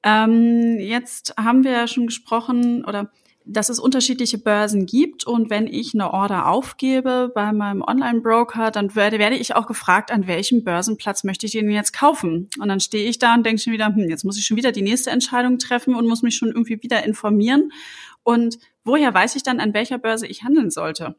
Ähm, 0.02 0.78
jetzt 0.80 1.34
haben 1.38 1.62
wir 1.62 1.72
ja 1.72 1.86
schon 1.86 2.06
gesprochen 2.06 2.84
oder 2.84 3.10
dass 3.46 3.68
es 3.68 3.78
unterschiedliche 3.78 4.38
Börsen 4.38 4.86
gibt 4.86 5.26
und 5.26 5.50
wenn 5.50 5.66
ich 5.66 5.92
eine 5.94 6.12
Order 6.12 6.48
aufgebe 6.48 7.30
bei 7.34 7.52
meinem 7.52 7.82
Online-Broker, 7.82 8.70
dann 8.70 8.94
werde, 8.94 9.18
werde 9.18 9.36
ich 9.36 9.54
auch 9.54 9.66
gefragt, 9.66 10.10
an 10.10 10.26
welchem 10.26 10.64
Börsenplatz 10.64 11.24
möchte 11.24 11.46
ich 11.46 11.52
den 11.52 11.70
jetzt 11.70 11.92
kaufen? 11.92 12.48
Und 12.58 12.68
dann 12.68 12.80
stehe 12.80 13.08
ich 13.08 13.18
da 13.18 13.34
und 13.34 13.44
denke 13.44 13.60
schon 13.60 13.74
wieder, 13.74 13.86
hm, 13.86 14.08
jetzt 14.08 14.24
muss 14.24 14.38
ich 14.38 14.46
schon 14.46 14.56
wieder 14.56 14.72
die 14.72 14.82
nächste 14.82 15.10
Entscheidung 15.10 15.58
treffen 15.58 15.94
und 15.94 16.06
muss 16.06 16.22
mich 16.22 16.36
schon 16.36 16.48
irgendwie 16.48 16.82
wieder 16.82 17.04
informieren. 17.04 17.70
Und 18.22 18.58
woher 18.84 19.12
weiß 19.12 19.36
ich 19.36 19.42
dann, 19.42 19.60
an 19.60 19.74
welcher 19.74 19.98
Börse 19.98 20.26
ich 20.26 20.42
handeln 20.42 20.70
sollte? 20.70 21.14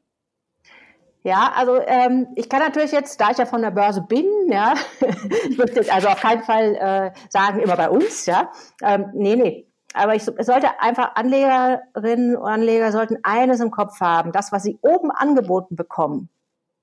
Ja, 1.23 1.53
also 1.55 1.79
ähm, 1.85 2.27
ich 2.35 2.49
kann 2.49 2.59
natürlich 2.59 2.91
jetzt, 2.91 3.19
da 3.19 3.31
ich 3.31 3.37
ja 3.37 3.47
von 3.47 3.61
der 3.61 3.71
Börse 3.71 4.01
bin, 4.01 4.25
ja, 4.47 4.75
ich 5.49 5.57
möchte 5.57 5.77
jetzt 5.77 5.91
also 5.91 6.07
auf 6.07 6.19
keinen 6.19 6.43
Fall 6.43 6.75
äh, 6.75 7.19
sagen, 7.29 7.59
immer 7.59 7.75
bei 7.75 7.89
uns, 7.89 8.25
ja, 8.27 8.51
ähm, 8.83 9.07
nee, 9.15 9.35
nee, 9.35 9.67
aber 9.95 10.15
ich, 10.15 10.27
es 10.37 10.45
sollte 10.45 10.79
einfach 10.79 11.15
Anlegerinnen 11.15 12.35
und 12.35 12.47
Anleger 12.47 12.91
sollten 12.91 13.17
eines 13.23 13.59
im 13.59 13.71
Kopf 13.71 14.01
haben. 14.01 14.31
Das, 14.31 14.51
was 14.51 14.63
sie 14.63 14.77
oben 14.81 15.11
angeboten 15.11 15.75
bekommen, 15.75 16.29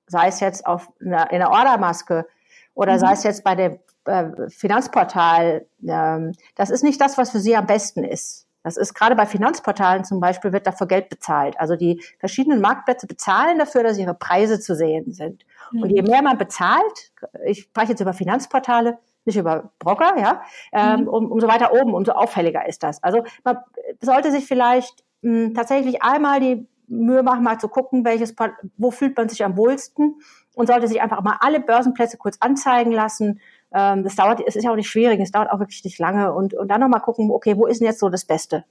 sei 0.07 0.29
es 0.29 0.41
jetzt 0.41 0.67
auf 0.67 0.91
einer, 1.01 1.31
in 1.31 1.39
der 1.39 1.51
Ordermaske 1.51 2.27
oder 2.75 2.95
mhm. 2.95 2.99
sei 2.99 3.13
es 3.13 3.23
jetzt 3.23 3.45
bei 3.45 3.55
dem 3.55 3.79
äh, 4.07 4.49
Finanzportal, 4.49 5.67
ähm, 5.87 6.33
das 6.55 6.71
ist 6.71 6.83
nicht 6.83 7.01
das, 7.01 7.19
was 7.19 7.31
für 7.31 7.39
sie 7.39 7.57
am 7.57 7.67
besten 7.67 8.03
ist. 8.05 8.47
Das 8.65 8.77
ist 8.77 8.95
gerade 8.95 9.17
bei 9.17 9.27
Finanzportalen 9.27 10.05
zum 10.05 10.21
Beispiel 10.21 10.53
wird 10.53 10.67
dafür 10.67 10.87
Geld 10.87 11.09
bezahlt. 11.09 11.59
Also 11.59 11.75
die 11.77 12.01
verschiedenen 12.19 12.61
Marktplätze 12.61 13.07
bezahlen 13.07 13.59
dafür, 13.59 13.83
dass 13.83 13.99
ihre 13.99 14.15
Preise 14.15 14.61
zu 14.61 14.77
sehen 14.77 15.13
sind. 15.13 15.45
Mhm. 15.73 15.83
Und 15.83 15.91
je 15.91 16.03
mehr 16.03 16.23
man 16.23 16.39
bezahlt, 16.39 17.13
ich 17.45 17.63
spreche 17.63 17.91
jetzt 17.91 18.01
über 18.01 18.13
Finanzportale, 18.13 18.99
nicht 19.25 19.37
über 19.37 19.73
Brocker, 19.79 20.19
ja, 20.19 20.43
ähm, 20.73 21.03
mhm. 21.03 21.09
um, 21.09 21.33
umso 21.33 21.49
weiter 21.49 21.73
oben, 21.73 21.95
umso 21.95 22.13
auffälliger 22.13 22.67
ist 22.67 22.83
das. 22.83 23.03
Also 23.03 23.25
man 23.45 23.59
sollte 24.01 24.31
sich 24.31 24.47
vielleicht 24.47 25.05
mh, 25.23 25.47
hm, 25.47 25.55
tatsächlich 25.55 26.03
einmal 26.03 26.41
die 26.41 26.67
Mühe 26.89 27.23
machen, 27.23 27.43
mal 27.43 27.59
zu 27.59 27.69
gucken, 27.69 28.05
welches, 28.05 28.35
wo 28.77 28.91
fühlt 28.91 29.17
man 29.17 29.29
sich 29.29 29.45
am 29.45 29.57
wohlsten 29.57 30.17
und 30.55 30.67
sollte 30.67 30.89
sich 30.89 31.01
einfach 31.01 31.23
mal 31.23 31.37
alle 31.41 31.61
Börsenplätze 31.61 32.19
kurz 32.19 32.37
anzeigen 32.41 32.93
lassen. 32.93 33.41
Ähm, 33.73 34.05
das 34.05 34.17
dauert, 34.17 34.43
es 34.47 34.57
ist 34.57 34.65
ja 34.65 34.71
auch 34.71 34.77
nicht 34.77 34.91
schwierig, 34.91 35.21
es 35.21 35.33
dauert 35.33 35.51
auch 35.51 35.59
wirklich 35.59 35.83
nicht 35.85 35.99
lange 35.99 36.33
und, 36.33 36.55
und 36.55 36.69
dann 36.69 36.81
nochmal 36.81 37.01
gucken, 37.01 37.31
okay, 37.31 37.57
wo 37.57 37.67
ist 37.67 37.81
denn 37.81 37.87
jetzt 37.87 38.01
so 38.01 38.09
das 38.09 38.25
Beste? 38.25 38.65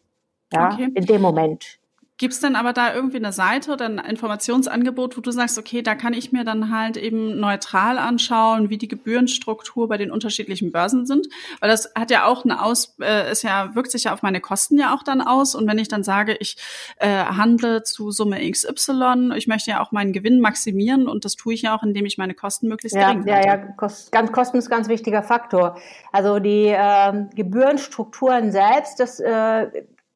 Ja, 0.53 0.73
okay. 0.73 0.91
in 0.93 1.05
dem 1.05 1.21
Moment. 1.21 1.79
Gibt 2.21 2.35
es 2.35 2.39
denn 2.39 2.55
aber 2.55 2.71
da 2.71 2.93
irgendwie 2.93 3.17
eine 3.17 3.33
Seite 3.33 3.71
oder 3.71 3.85
ein 3.85 3.97
Informationsangebot, 3.97 5.17
wo 5.17 5.21
du 5.21 5.31
sagst, 5.31 5.57
okay, 5.57 5.81
da 5.81 5.95
kann 5.95 6.13
ich 6.13 6.31
mir 6.31 6.43
dann 6.43 6.71
halt 6.71 6.95
eben 6.95 7.39
neutral 7.39 7.97
anschauen, 7.97 8.69
wie 8.69 8.77
die 8.77 8.87
Gebührenstruktur 8.87 9.87
bei 9.87 9.97
den 9.97 10.11
unterschiedlichen 10.11 10.71
Börsen 10.71 11.07
sind? 11.07 11.29
Weil 11.61 11.71
das 11.71 11.91
hat 11.95 12.11
ja 12.11 12.25
auch 12.25 12.45
eine 12.45 12.61
Aus, 12.61 12.95
äh, 13.01 13.31
ist 13.31 13.41
ja, 13.41 13.73
wirkt 13.73 13.89
sich 13.89 14.03
ja 14.03 14.13
auf 14.13 14.21
meine 14.21 14.39
Kosten 14.39 14.77
ja 14.77 14.93
auch 14.93 15.01
dann 15.01 15.19
aus. 15.19 15.55
Und 15.55 15.67
wenn 15.67 15.79
ich 15.79 15.87
dann 15.87 16.03
sage, 16.03 16.37
ich 16.39 16.57
äh, 16.97 17.07
handle 17.07 17.81
zu 17.81 18.11
Summe 18.11 18.51
XY, 18.51 19.31
ich 19.35 19.47
möchte 19.47 19.71
ja 19.71 19.81
auch 19.81 19.91
meinen 19.91 20.13
Gewinn 20.13 20.41
maximieren 20.41 21.07
und 21.07 21.25
das 21.25 21.35
tue 21.35 21.55
ich 21.55 21.63
ja 21.63 21.75
auch, 21.75 21.81
indem 21.81 22.05
ich 22.05 22.19
meine 22.19 22.35
Kosten 22.35 22.67
möglichst 22.67 22.95
ja, 22.95 23.13
gering 23.13 23.25
halte. 23.33 23.47
Ja, 23.47 23.55
ja, 23.55 23.65
Kost, 23.77 24.11
ganz, 24.11 24.31
Kosten 24.31 24.57
ist 24.57 24.69
ganz 24.69 24.89
wichtiger 24.89 25.23
Faktor. 25.23 25.75
Also 26.11 26.37
die 26.37 26.67
äh, 26.67 27.25
Gebührenstrukturen 27.33 28.51
selbst, 28.51 28.99
das 28.99 29.19
äh, 29.19 29.71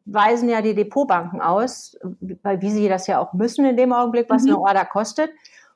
weisen 0.05 0.49
ja 0.49 0.61
die 0.61 0.75
Depotbanken 0.75 1.41
aus, 1.41 1.97
weil 2.43 2.61
wie 2.61 2.71
sie 2.71 2.87
das 2.87 3.07
ja 3.07 3.19
auch 3.19 3.33
müssen 3.33 3.65
in 3.65 3.77
dem 3.77 3.91
Augenblick, 3.91 4.29
was 4.29 4.43
mhm. 4.43 4.51
eine 4.51 4.59
Order 4.59 4.85
kostet. 4.85 5.31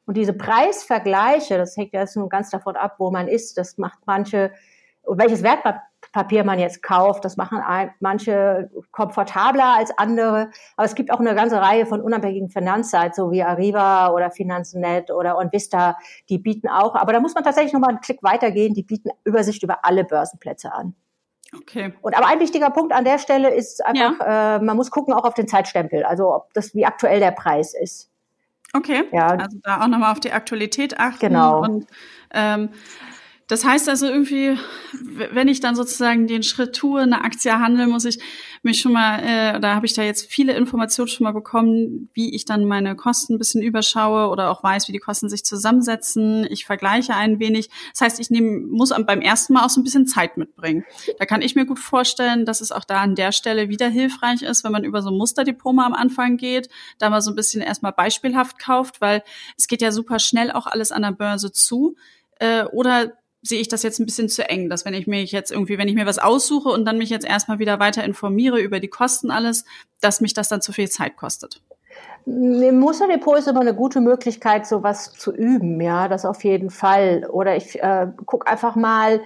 Und 0.05 0.17
diese 0.17 0.33
Preisvergleiche, 0.33 1.57
das 1.57 1.75
hängt 1.77 1.93
ja 1.93 2.01
jetzt 2.01 2.15
nun 2.15 2.29
ganz 2.29 2.49
davon 2.49 2.75
ab, 2.75 2.95
wo 2.97 3.11
man 3.11 3.27
ist, 3.27 3.57
das 3.57 3.77
macht 3.77 3.99
manche, 4.05 4.51
und 5.03 5.19
welches 5.19 5.43
Wertpapier 5.43 5.81
Papier 6.11 6.43
man 6.43 6.59
jetzt 6.59 6.81
kauft. 6.81 7.23
Das 7.23 7.37
machen 7.37 7.59
manche 7.99 8.69
komfortabler 8.91 9.77
als 9.77 9.95
andere. 9.97 10.49
Aber 10.75 10.85
es 10.85 10.95
gibt 10.95 11.11
auch 11.11 11.19
eine 11.19 11.35
ganze 11.35 11.61
Reihe 11.61 11.85
von 11.85 12.01
unabhängigen 12.01 12.49
Finanzsites, 12.49 13.15
so 13.15 13.31
wie 13.31 13.43
Arriva 13.43 14.11
oder 14.11 14.31
Finanznet 14.31 15.11
oder 15.11 15.37
OnVista, 15.37 15.97
die 16.29 16.39
bieten 16.39 16.67
auch. 16.67 16.95
Aber 16.95 17.13
da 17.13 17.19
muss 17.19 17.35
man 17.35 17.43
tatsächlich 17.43 17.73
noch 17.73 17.81
mal 17.81 17.89
einen 17.89 18.01
Klick 18.01 18.23
weitergehen. 18.23 18.73
Die 18.73 18.83
bieten 18.83 19.09
Übersicht 19.23 19.61
über 19.63 19.85
alle 19.85 20.03
Börsenplätze 20.03 20.73
an. 20.73 20.95
Okay. 21.55 21.93
Und 22.01 22.15
aber 22.15 22.27
ein 22.27 22.39
wichtiger 22.39 22.69
Punkt 22.69 22.93
an 22.93 23.05
der 23.05 23.17
Stelle 23.17 23.53
ist 23.53 23.83
einfach, 23.85 24.19
ja. 24.19 24.57
äh, 24.57 24.59
man 24.59 24.77
muss 24.77 24.91
gucken 24.91 25.13
auch 25.13 25.23
auf 25.23 25.33
den 25.33 25.47
Zeitstempel, 25.47 26.03
also 26.03 26.33
ob 26.35 26.53
das 26.53 26.75
wie 26.75 26.85
aktuell 26.85 27.19
der 27.19 27.31
Preis 27.31 27.73
ist. 27.73 28.09
Okay. 28.73 29.05
Ja. 29.11 29.27
Also 29.29 29.57
da 29.63 29.81
auch 29.81 29.87
nochmal 29.87 30.11
auf 30.11 30.19
die 30.19 30.31
Aktualität 30.31 30.99
achten. 30.99 31.19
Genau. 31.19 31.63
Und 31.63 31.87
ähm, 32.33 32.69
das 33.49 33.65
heißt 33.65 33.89
also 33.89 34.05
irgendwie, 34.05 34.59
wenn 35.33 35.47
ich 35.47 35.59
dann 35.59 35.75
sozusagen 35.75 36.27
den 36.27 36.43
Schritt 36.43 36.75
tue, 36.75 37.01
eine 37.01 37.23
Aktie 37.23 37.51
handeln, 37.51 37.89
muss 37.89 38.05
ich 38.05 38.19
mich 38.61 38.79
schon 38.79 38.93
mal, 38.93 39.19
äh, 39.23 39.59
da 39.59 39.73
habe 39.73 39.87
ich 39.87 39.93
da 39.93 40.03
jetzt 40.03 40.31
viele 40.31 40.53
Informationen 40.53 41.07
schon 41.07 41.23
mal 41.23 41.31
bekommen, 41.31 42.09
wie 42.13 42.35
ich 42.35 42.45
dann 42.45 42.65
meine 42.65 42.95
Kosten 42.95 43.33
ein 43.33 43.37
bisschen 43.39 43.63
überschaue 43.63 44.29
oder 44.29 44.51
auch 44.51 44.61
weiß, 44.61 44.87
wie 44.87 44.91
die 44.91 44.99
Kosten 44.99 45.29
sich 45.29 45.43
zusammensetzen. 45.45 46.45
Ich 46.51 46.65
vergleiche 46.65 47.15
ein 47.15 47.39
wenig. 47.39 47.71
Das 47.91 48.01
heißt, 48.01 48.19
ich 48.19 48.29
nehm, 48.29 48.69
muss 48.69 48.93
beim 49.07 49.21
ersten 49.21 49.53
Mal 49.53 49.65
auch 49.65 49.71
so 49.71 49.81
ein 49.81 49.83
bisschen 49.83 50.05
Zeit 50.05 50.37
mitbringen. 50.37 50.85
Da 51.17 51.25
kann 51.25 51.41
ich 51.41 51.55
mir 51.55 51.65
gut 51.65 51.79
vorstellen, 51.79 52.45
dass 52.45 52.61
es 52.61 52.71
auch 52.71 52.83
da 52.85 53.01
an 53.01 53.15
der 53.15 53.31
Stelle 53.31 53.67
wieder 53.67 53.87
hilfreich 53.87 54.43
ist, 54.43 54.63
wenn 54.63 54.71
man 54.71 54.83
über 54.83 55.01
so 55.01 55.09
Musterdiploma 55.09 55.87
am 55.87 55.93
Anfang 55.93 56.37
geht, 56.37 56.69
da 56.99 57.09
mal 57.09 57.21
so 57.21 57.31
ein 57.31 57.35
bisschen 57.35 57.63
erstmal 57.63 57.93
beispielhaft 57.93 58.59
kauft, 58.59 59.01
weil 59.01 59.23
es 59.57 59.67
geht 59.67 59.81
ja 59.81 59.91
super 59.91 60.19
schnell 60.19 60.51
auch 60.51 60.67
alles 60.67 60.91
an 60.91 61.01
der 61.01 61.13
Börse 61.13 61.51
zu. 61.51 61.95
Äh, 62.39 62.65
oder 62.65 63.18
sehe 63.41 63.61
ich 63.61 63.67
das 63.67 63.83
jetzt 63.83 63.99
ein 63.99 64.05
bisschen 64.05 64.29
zu 64.29 64.47
eng, 64.49 64.69
dass 64.69 64.85
wenn 64.85 64.93
ich 64.93 65.07
mich 65.07 65.31
jetzt 65.31 65.51
irgendwie, 65.51 65.77
wenn 65.77 65.87
ich 65.87 65.95
mir 65.95 66.05
was 66.05 66.19
aussuche 66.19 66.69
und 66.69 66.85
dann 66.85 66.97
mich 66.97 67.09
jetzt 67.09 67.25
erstmal 67.25 67.59
wieder 67.59 67.79
weiter 67.79 68.03
informiere 68.03 68.59
über 68.59 68.79
die 68.79 68.89
Kosten 68.89 69.31
alles, 69.31 69.65
dass 70.01 70.21
mich 70.21 70.33
das 70.33 70.49
dann 70.49 70.61
zu 70.61 70.71
viel 70.73 70.89
Zeit 70.89 71.15
kostet. 71.15 71.61
Im 72.25 72.79
Musterdepot 72.79 73.39
ist 73.39 73.47
immer 73.47 73.61
eine 73.61 73.73
gute 73.73 74.01
Möglichkeit, 74.01 74.67
sowas 74.67 75.13
zu 75.13 75.33
üben, 75.33 75.79
ja, 75.81 76.07
das 76.07 76.25
auf 76.25 76.43
jeden 76.43 76.69
Fall. 76.69 77.25
Oder 77.31 77.55
ich 77.55 77.81
äh, 77.81 78.07
gucke 78.25 78.47
einfach 78.47 78.75
mal, 78.75 79.21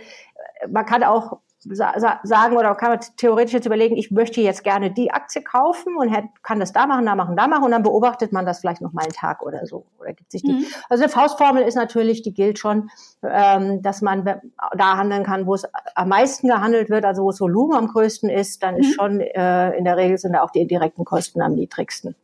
man 0.70 0.86
kann 0.86 1.04
auch 1.04 1.40
sagen 1.66 2.58
oder 2.58 2.76
kann 2.76 2.92
man 2.92 3.00
theoretisch 3.18 3.54
jetzt 3.54 3.66
überlegen, 3.66 3.96
ich 3.96 4.12
möchte 4.12 4.42
jetzt 4.42 4.64
gerne 4.64 4.92
die 4.92 5.12
Aktie 5.12 5.42
kaufen 5.42 5.96
und 5.98 6.12
kann 6.42 6.60
das 6.60 6.74
da 6.74 6.86
machen, 6.86 7.06
da 7.06 7.16
machen, 7.16 7.36
da 7.36 7.48
machen 7.48 7.64
und 7.64 7.72
dann 7.72 7.84
beobachtet 7.84 8.32
man 8.32 8.46
das 8.46 8.60
vielleicht 8.60 8.82
noch 8.82 8.94
mal 8.94 9.04
einen 9.04 9.14
Tag 9.14 9.42
oder 9.42 9.66
so 9.66 9.86
oder 10.00 10.14
gibt 10.14 10.32
sich 10.32 10.42
die. 10.42 10.54
Mhm. 10.54 10.66
Also 10.90 11.04
eine 11.04 11.12
Faustformel 11.12 11.64
ist 11.64 11.76
natürlich, 11.76 12.22
die 12.22 12.34
gilt 12.34 12.60
schon, 12.60 12.90
ähm, 13.24 13.82
dass 13.82 14.02
man 14.02 14.26
da 14.26 14.98
handeln 14.98 15.24
kann, 15.24 15.46
wo 15.46 15.56
es 15.56 15.66
am 15.96 16.10
meisten 16.10 16.48
gehandelt 16.48 16.90
wird, 16.90 17.06
also 17.06 17.24
wo 17.24 17.32
das 17.32 17.40
Volumen 17.42 17.76
am 17.76 17.88
größten 17.88 18.30
ist, 18.30 18.64
dann 18.64 18.76
mhm. 18.76 18.82
ist 18.82 18.96
schon 18.96 19.20
äh, 19.20 19.78
in 19.78 19.86
der 19.86 19.98
Regel 19.98 20.18
sind 20.18 20.34
da 20.34 20.42
auch 20.42 20.52
die 20.52 20.62
indirekten 20.62 21.06
Kosten 21.06 21.42
am 21.42 21.54
niedrigsten. 21.54 22.16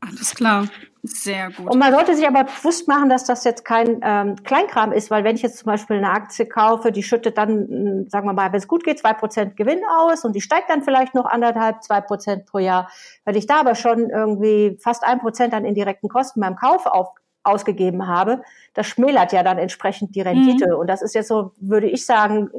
Alles 0.00 0.34
klar. 0.34 0.68
Sehr 1.02 1.50
gut. 1.50 1.70
Und 1.70 1.78
man 1.78 1.92
sollte 1.92 2.14
sich 2.14 2.26
aber 2.26 2.44
bewusst 2.44 2.88
machen, 2.88 3.08
dass 3.08 3.24
das 3.24 3.44
jetzt 3.44 3.64
kein 3.64 4.00
ähm, 4.02 4.36
Kleinkram 4.42 4.92
ist, 4.92 5.10
weil 5.10 5.24
wenn 5.24 5.36
ich 5.36 5.42
jetzt 5.42 5.58
zum 5.58 5.66
Beispiel 5.66 5.96
eine 5.96 6.10
Aktie 6.10 6.46
kaufe, 6.46 6.90
die 6.90 7.02
schüttet 7.02 7.38
dann, 7.38 7.68
hm, 7.68 8.08
sagen 8.08 8.26
wir 8.26 8.32
mal, 8.32 8.52
wenn 8.52 8.58
es 8.58 8.68
gut 8.68 8.84
geht, 8.84 8.98
zwei 8.98 9.12
Prozent 9.12 9.56
Gewinn 9.56 9.80
aus 9.96 10.24
und 10.24 10.34
die 10.34 10.40
steigt 10.40 10.70
dann 10.70 10.82
vielleicht 10.82 11.14
noch 11.14 11.26
anderthalb, 11.26 11.82
zwei 11.82 12.00
Prozent 12.00 12.46
pro 12.46 12.58
Jahr. 12.58 12.90
Wenn 13.24 13.36
ich 13.36 13.46
da 13.46 13.60
aber 13.60 13.74
schon 13.74 14.10
irgendwie 14.10 14.78
fast 14.82 15.04
ein 15.04 15.20
Prozent 15.20 15.54
an 15.54 15.64
indirekten 15.64 16.08
Kosten 16.08 16.40
beim 16.40 16.56
Kauf 16.56 16.86
auf, 16.86 17.08
ausgegeben 17.44 18.06
habe, 18.06 18.42
das 18.74 18.86
schmälert 18.86 19.32
ja 19.32 19.42
dann 19.42 19.58
entsprechend 19.58 20.14
die 20.14 20.20
Rendite. 20.20 20.68
Mhm. 20.68 20.78
Und 20.80 20.86
das 20.88 21.02
ist 21.02 21.14
jetzt 21.14 21.28
so, 21.28 21.52
würde 21.60 21.88
ich 21.88 22.04
sagen, 22.04 22.50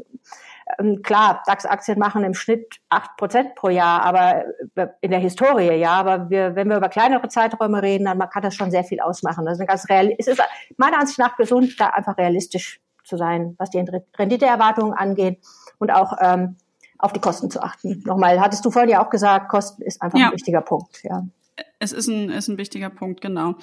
klar, 1.03 1.41
DAX-Aktien 1.45 1.99
machen 1.99 2.23
im 2.23 2.33
Schnitt 2.33 2.79
acht 2.89 3.17
Prozent 3.17 3.55
pro 3.55 3.69
Jahr, 3.69 4.03
aber 4.03 4.45
äh, 4.75 4.87
in 5.01 5.11
der 5.11 5.19
Historie, 5.19 5.73
ja, 5.73 5.91
aber 5.93 6.29
wir, 6.29 6.55
wenn 6.55 6.69
wir 6.69 6.77
über 6.77 6.89
kleinere 6.89 7.27
Zeiträume 7.27 7.81
reden, 7.81 8.05
dann 8.05 8.19
kann 8.29 8.43
das 8.43 8.55
schon 8.55 8.71
sehr 8.71 8.83
viel 8.83 8.99
ausmachen. 8.99 9.45
Das 9.45 9.59
ist 9.59 9.67
ganz 9.67 9.89
real, 9.89 10.13
es 10.17 10.27
ist 10.27 10.41
meiner 10.77 10.99
Ansicht 10.99 11.19
nach 11.19 11.35
gesund, 11.37 11.79
da 11.79 11.87
einfach 11.87 12.17
realistisch 12.17 12.79
zu 13.03 13.17
sein, 13.17 13.55
was 13.57 13.71
die 13.71 13.83
Renditeerwartungen 14.17 14.93
angeht 14.93 15.39
und 15.79 15.91
auch 15.91 16.13
ähm, 16.21 16.57
auf 16.99 17.13
die 17.13 17.21
Kosten 17.21 17.49
zu 17.49 17.61
achten. 17.61 18.03
Nochmal, 18.05 18.39
hattest 18.39 18.63
du 18.65 18.71
vorhin 18.71 18.91
ja 18.91 19.03
auch 19.03 19.09
gesagt, 19.09 19.49
Kosten 19.49 19.81
ist 19.81 20.01
einfach 20.01 20.19
ja. 20.19 20.27
ein 20.27 20.33
wichtiger 20.33 20.61
Punkt, 20.61 21.03
ja. 21.03 21.23
Es 21.79 21.93
ist 21.93 22.07
ein, 22.07 22.29
ist 22.29 22.49
ein 22.49 22.57
wichtiger 22.57 22.89
Punkt, 22.89 23.21
genau. 23.21 23.55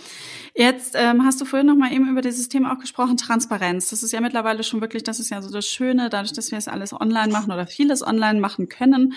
Jetzt 0.55 0.95
ähm, 0.97 1.25
hast 1.25 1.41
du 1.41 1.45
vorhin 1.45 1.67
noch 1.67 1.77
mal 1.77 1.93
eben 1.93 2.09
über 2.09 2.23
dieses 2.23 2.49
Thema 2.49 2.73
auch 2.73 2.79
gesprochen, 2.79 3.17
Transparenz. 3.17 3.91
Das 3.91 4.03
ist 4.03 4.13
ja 4.13 4.21
mittlerweile 4.21 4.63
schon 4.63 4.81
wirklich, 4.81 5.03
das 5.05 5.21
ist 5.21 5.31
ja 5.31 5.43
so 5.43 5.51
das 5.51 5.67
Schöne, 5.67 6.09
dadurch, 6.09 6.33
dass 6.33 6.51
wir 6.51 6.59
es 6.59 6.69
alles 6.69 6.93
online 6.93 7.31
machen 7.31 7.53
oder 7.53 7.67
vieles 7.67 8.07
online 8.07 8.41
machen 8.41 8.69
können, 8.69 9.13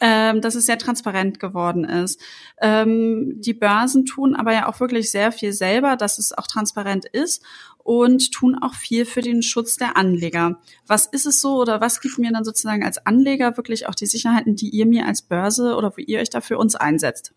ähm, 0.00 0.40
dass 0.40 0.56
es 0.56 0.66
sehr 0.66 0.78
transparent 0.78 1.38
geworden 1.38 1.84
ist. 1.84 2.20
Ähm, 2.60 3.40
die 3.40 3.54
Börsen 3.54 4.04
tun 4.04 4.34
aber 4.34 4.52
ja 4.52 4.68
auch 4.68 4.80
wirklich 4.80 5.10
sehr 5.10 5.30
viel 5.30 5.52
selber, 5.52 5.96
dass 5.96 6.18
es 6.18 6.36
auch 6.36 6.46
transparent 6.46 7.04
ist 7.04 7.44
und 7.84 8.32
tun 8.32 8.56
auch 8.60 8.74
viel 8.74 9.04
für 9.04 9.20
den 9.20 9.42
Schutz 9.42 9.76
der 9.76 9.96
Anleger. 9.96 10.60
Was 10.86 11.06
ist 11.06 11.26
es 11.26 11.40
so 11.40 11.56
oder 11.60 11.80
was 11.80 12.00
gibt 12.00 12.18
mir 12.18 12.32
dann 12.32 12.44
sozusagen 12.44 12.84
als 12.84 13.04
Anleger 13.06 13.56
wirklich 13.56 13.88
auch 13.88 13.94
die 13.94 14.06
Sicherheiten, 14.06 14.56
die 14.56 14.70
ihr 14.70 14.86
mir 14.86 15.06
als 15.06 15.22
Börse 15.22 15.76
oder 15.76 15.92
wo 15.96 16.00
ihr 16.00 16.20
euch 16.20 16.30
da 16.30 16.40
für 16.40 16.58
uns 16.58 16.74
einsetzt? 16.74 17.32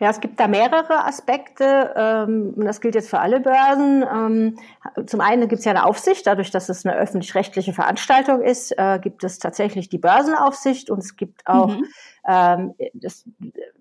Ja, 0.00 0.10
es 0.10 0.20
gibt 0.20 0.38
da 0.40 0.48
mehrere 0.48 1.04
Aspekte. 1.04 1.92
Ähm, 1.96 2.54
das 2.56 2.80
gilt 2.80 2.94
jetzt 2.94 3.10
für 3.10 3.20
alle 3.20 3.40
Börsen. 3.40 4.02
Ähm, 4.02 4.58
zum 5.06 5.20
einen 5.20 5.48
gibt 5.48 5.60
es 5.60 5.64
ja 5.64 5.72
eine 5.72 5.84
Aufsicht. 5.84 6.26
Dadurch, 6.26 6.50
dass 6.50 6.68
es 6.68 6.84
eine 6.84 6.96
öffentlich-rechtliche 6.96 7.72
Veranstaltung 7.72 8.42
ist, 8.42 8.76
äh, 8.78 8.98
gibt 8.98 9.24
es 9.24 9.38
tatsächlich 9.38 9.88
die 9.88 9.98
Börsenaufsicht 9.98 10.90
und 10.90 10.98
es 10.98 11.16
gibt 11.16 11.46
auch 11.46 11.68
mhm. 11.68 11.84
ähm, 12.26 12.74
das 12.94 13.24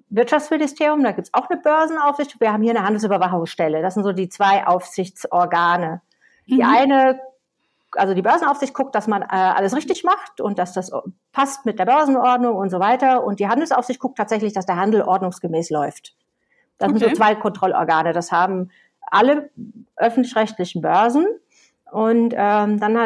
Wirtschaftsministerium, 0.09 1.03
da 1.03 1.11
gibt 1.11 1.27
es 1.27 1.33
auch 1.33 1.49
eine 1.49 1.59
Börsenaufsicht. 1.59 2.39
Wir 2.39 2.53
haben 2.53 2.63
hier 2.63 2.71
eine 2.71 2.85
Handelsüberwachungsstelle. 2.85 3.81
Das 3.81 3.93
sind 3.93 4.03
so 4.03 4.13
die 4.13 4.29
zwei 4.29 4.65
Aufsichtsorgane. 4.65 6.01
Die 6.47 6.63
mhm. 6.63 6.75
eine 6.75 7.19
also 7.91 8.13
die 8.13 8.21
Börsenaufsicht 8.21 8.73
guckt, 8.73 8.95
dass 8.95 9.07
man 9.07 9.21
äh, 9.21 9.25
alles 9.29 9.75
richtig 9.75 10.03
macht 10.03 10.41
und 10.41 10.59
dass 10.59 10.73
das 10.73 10.91
passt 11.31 11.65
mit 11.65 11.79
der 11.79 11.85
Börsenordnung 11.85 12.55
und 12.55 12.69
so 12.69 12.79
weiter. 12.79 13.23
Und 13.23 13.39
die 13.39 13.47
Handelsaufsicht 13.47 13.99
guckt 13.99 14.17
tatsächlich, 14.17 14.53
dass 14.53 14.65
der 14.65 14.77
Handel 14.77 15.01
ordnungsgemäß 15.01 15.69
läuft. 15.69 16.15
Das 16.77 16.89
okay. 16.89 16.99
sind 16.99 17.09
so 17.09 17.15
zwei 17.15 17.35
Kontrollorgane. 17.35 18.13
Das 18.13 18.31
haben 18.31 18.69
alle 19.01 19.49
öffentlich-rechtlichen 19.95 20.81
Börsen. 20.81 21.25
Und 21.91 22.33
ähm, 22.35 22.79
dann 22.79 22.97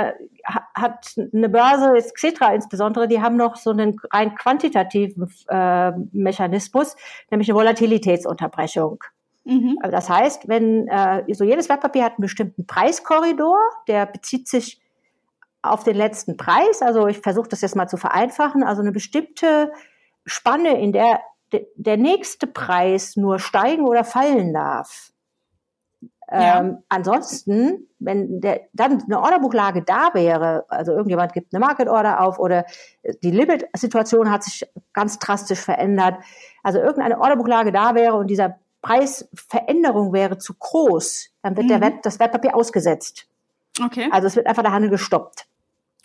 hat 0.74 1.14
eine 1.34 1.50
Börse, 1.50 1.94
jetzt 1.96 2.16
Xetra 2.16 2.54
insbesondere, 2.54 3.08
die 3.08 3.22
haben 3.22 3.38
noch 3.38 3.56
so 3.56 3.70
einen 3.70 4.00
rein 4.12 4.34
quantitativen 4.36 5.32
äh, 5.50 5.92
Mechanismus, 6.12 6.96
nämlich 7.30 7.50
eine 7.50 7.60
Volatilitätsunterbrechung. 7.60 9.04
Mhm. 9.44 9.78
Also 9.82 9.96
das 9.96 10.10
heißt, 10.10 10.48
wenn 10.48 10.88
äh, 10.88 11.24
so 11.34 11.44
jedes 11.44 11.70
Wertpapier 11.70 12.04
hat 12.04 12.14
einen 12.14 12.22
bestimmten 12.22 12.68
Preiskorridor, 12.68 13.58
der 13.88 14.06
bezieht 14.06 14.48
sich 14.48 14.82
auf 15.62 15.84
den 15.84 15.96
letzten 15.96 16.38
Preis. 16.38 16.82
Also 16.82 17.08
ich 17.08 17.20
versuche 17.20 17.50
das 17.50 17.62
jetzt 17.62 17.76
mal 17.76 17.88
zu 17.88 17.98
vereinfachen. 17.98 18.64
Also 18.64 18.82
eine 18.82 18.92
bestimmte 18.92 19.72
Spanne, 20.26 20.80
in 20.80 20.92
der 20.92 21.22
de, 21.54 21.68
der 21.76 21.98
nächste 21.98 22.48
Preis 22.48 23.16
nur 23.16 23.40
steigen 23.40 23.86
oder 23.86 24.04
fallen 24.04 24.54
darf. 24.54 25.12
Ja. 26.32 26.62
Ähm, 26.62 26.78
ansonsten, 26.88 27.90
wenn 28.00 28.40
der, 28.40 28.62
dann 28.72 29.04
eine 29.04 29.20
Orderbuchlage 29.20 29.84
da 29.84 30.12
wäre, 30.14 30.64
also 30.70 30.94
irgendjemand 30.94 31.34
gibt 31.34 31.54
eine 31.54 31.60
Market 31.60 31.90
Order 31.90 32.22
auf 32.22 32.40
oder 32.40 32.66
die 33.22 33.32
Limit-Situation 33.32 34.32
hat 34.32 34.44
sich 34.44 34.66
ganz 34.94 35.20
drastisch 35.20 35.60
verändert, 35.60 36.16
also 36.64 36.80
irgendeine 36.80 37.20
Orderbuchlage 37.20 37.74
da 37.74 37.96
wäre 37.96 38.16
und 38.16 38.28
dieser 38.28 38.60
Preisveränderung 38.82 40.14
wäre 40.14 40.38
zu 40.38 40.54
groß, 40.54 41.30
dann 41.44 41.56
wird 41.56 41.66
mhm. 41.66 41.70
der 41.70 41.82
Wert, 41.82 42.06
das 42.06 42.20
Wertpapier 42.20 42.56
ausgesetzt. 42.56 43.28
Okay. 43.82 44.10
Also 44.12 44.28
es 44.28 44.36
wird 44.36 44.48
einfach 44.48 44.64
der 44.64 44.72
Handel 44.72 44.90
gestoppt. 44.90 45.46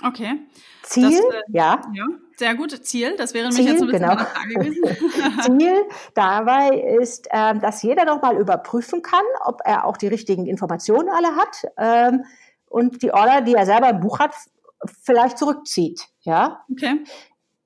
Okay. 0.05 0.41
Ziel, 0.83 1.11
das, 1.11 1.21
äh, 1.21 1.43
ja. 1.49 1.81
ja. 1.95 2.05
Sehr 2.37 2.55
gut, 2.55 2.71
Ziel, 2.85 3.17
das 3.17 3.33
wäre 3.33 3.49
Ziel, 3.49 3.65
mich 3.65 3.73
jetzt 3.73 3.79
so 3.81 3.87
ein 3.87 3.91
bisschen 3.91 4.09
genau. 4.09 4.21
eine 4.21 4.27
Frage 4.27 4.55
gewesen. 4.55 5.59
Ziel 5.59 5.89
dabei 6.15 6.69
ist, 7.01 7.29
ähm, 7.33 7.61
dass 7.61 7.83
jeder 7.83 8.05
nochmal 8.05 8.37
überprüfen 8.37 9.03
kann, 9.03 9.25
ob 9.45 9.63
er 9.65 9.87
auch 9.87 9.97
die 9.97 10.09
richtigen 10.09 10.47
Informationen 10.47 11.09
alle 11.09 11.35
hat 11.37 11.65
ähm, 11.79 12.25
und 12.69 13.03
die 13.03 13.13
Order, 13.13 13.41
die 13.41 13.55
er 13.55 13.65
selber 13.65 13.89
im 13.89 14.01
Buch 14.01 14.19
hat, 14.19 14.35
vielleicht 15.03 15.39
zurückzieht. 15.39 16.09
Ja. 16.21 16.65
Okay. 16.71 17.05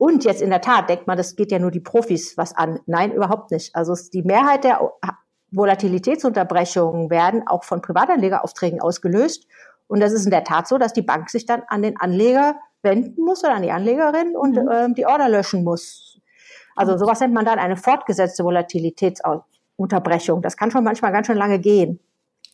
Und 0.00 0.24
jetzt 0.24 0.40
in 0.40 0.48
der 0.48 0.62
Tat 0.62 0.88
denkt 0.88 1.06
man, 1.06 1.18
das 1.18 1.36
geht 1.36 1.52
ja 1.52 1.58
nur 1.58 1.70
die 1.70 1.78
Profis 1.78 2.38
was 2.38 2.56
an. 2.56 2.80
Nein, 2.86 3.12
überhaupt 3.12 3.50
nicht. 3.50 3.76
Also 3.76 3.94
die 4.14 4.22
Mehrheit 4.22 4.64
der 4.64 4.80
Volatilitätsunterbrechungen 5.50 7.10
werden 7.10 7.46
auch 7.46 7.64
von 7.64 7.82
Privatanlegeraufträgen 7.82 8.80
ausgelöst. 8.80 9.46
Und 9.88 10.00
das 10.00 10.14
ist 10.14 10.24
in 10.24 10.30
der 10.30 10.42
Tat 10.42 10.66
so, 10.68 10.78
dass 10.78 10.94
die 10.94 11.02
Bank 11.02 11.28
sich 11.28 11.44
dann 11.44 11.64
an 11.68 11.82
den 11.82 12.00
Anleger 12.00 12.56
wenden 12.80 13.22
muss 13.22 13.44
oder 13.44 13.52
an 13.52 13.60
die 13.60 13.72
Anlegerin 13.72 14.34
und 14.34 14.56
mhm. 14.56 14.70
ähm, 14.72 14.94
die 14.94 15.04
Order 15.04 15.28
löschen 15.28 15.64
muss. 15.64 16.18
Also 16.76 16.96
sowas 16.96 17.20
nennt 17.20 17.34
man 17.34 17.44
dann 17.44 17.58
eine 17.58 17.76
fortgesetzte 17.76 18.42
Volatilitätsunterbrechung. 18.42 20.40
Das 20.40 20.56
kann 20.56 20.70
schon 20.70 20.82
manchmal 20.82 21.12
ganz 21.12 21.26
schön 21.26 21.36
lange 21.36 21.58
gehen. 21.58 22.00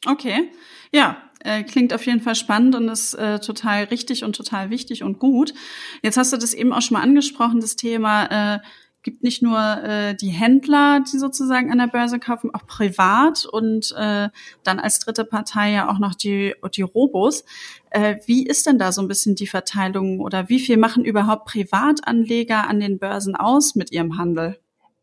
Okay, 0.05 0.51
ja, 0.93 1.17
äh, 1.41 1.63
klingt 1.63 1.93
auf 1.95 2.05
jeden 2.07 2.21
Fall 2.21 2.35
spannend 2.35 2.75
und 2.75 2.89
ist 2.89 3.15
äh, 3.15 3.41
total 3.41 3.85
richtig 3.85 4.25
und 4.25 4.37
total 4.37 4.71
wichtig 4.71 5.03
und 5.03 5.19
gut. 5.19 5.55
Jetzt 6.03 6.17
hast 6.17 6.33
du 6.33 6.37
das 6.37 6.55
eben 6.55 6.73
auch 6.73 6.83
schon 6.83 6.97
mal 6.97 7.03
angesprochen, 7.03 7.61
das 7.61 7.77
Thema. 7.77 8.57
Äh, 8.57 8.59
gibt 9.07 9.23
nicht 9.23 9.41
nur 9.41 9.57
äh, 9.57 10.17
die 10.17 10.31
Händler, 10.31 11.01
die 11.01 11.19
sozusagen 11.19 11.71
an 11.71 11.79
der 11.79 11.87
Börse 11.87 12.19
kaufen, 12.19 12.53
auch 12.53 12.67
privat 12.67 13.47
und 13.47 13.95
äh, 13.97 14.31
dann 14.65 14.81
als 14.81 14.99
dritte 14.99 15.25
Partei 15.25 15.71
ja 15.71 15.89
auch 15.89 16.01
noch 16.01 16.17
die, 16.17 16.55
die 16.75 16.83
Robos. 16.83 17.45
Äh, 17.91 18.17
wie 18.27 18.45
ist 18.45 18.67
denn 18.67 18.79
da 18.79 18.91
so 18.91 19.01
ein 19.01 19.07
bisschen 19.07 19.37
die 19.37 19.47
Verteilung 19.47 20.19
oder 20.19 20.49
wie 20.49 20.59
viel 20.59 20.77
machen 20.77 21.05
überhaupt 21.05 21.47
Privatanleger 21.47 22.69
an 22.69 22.81
den 22.81 22.99
Börsen 22.99 23.37
aus 23.37 23.77
mit 23.77 23.93
ihrem 23.93 24.19
Handel? 24.19 24.59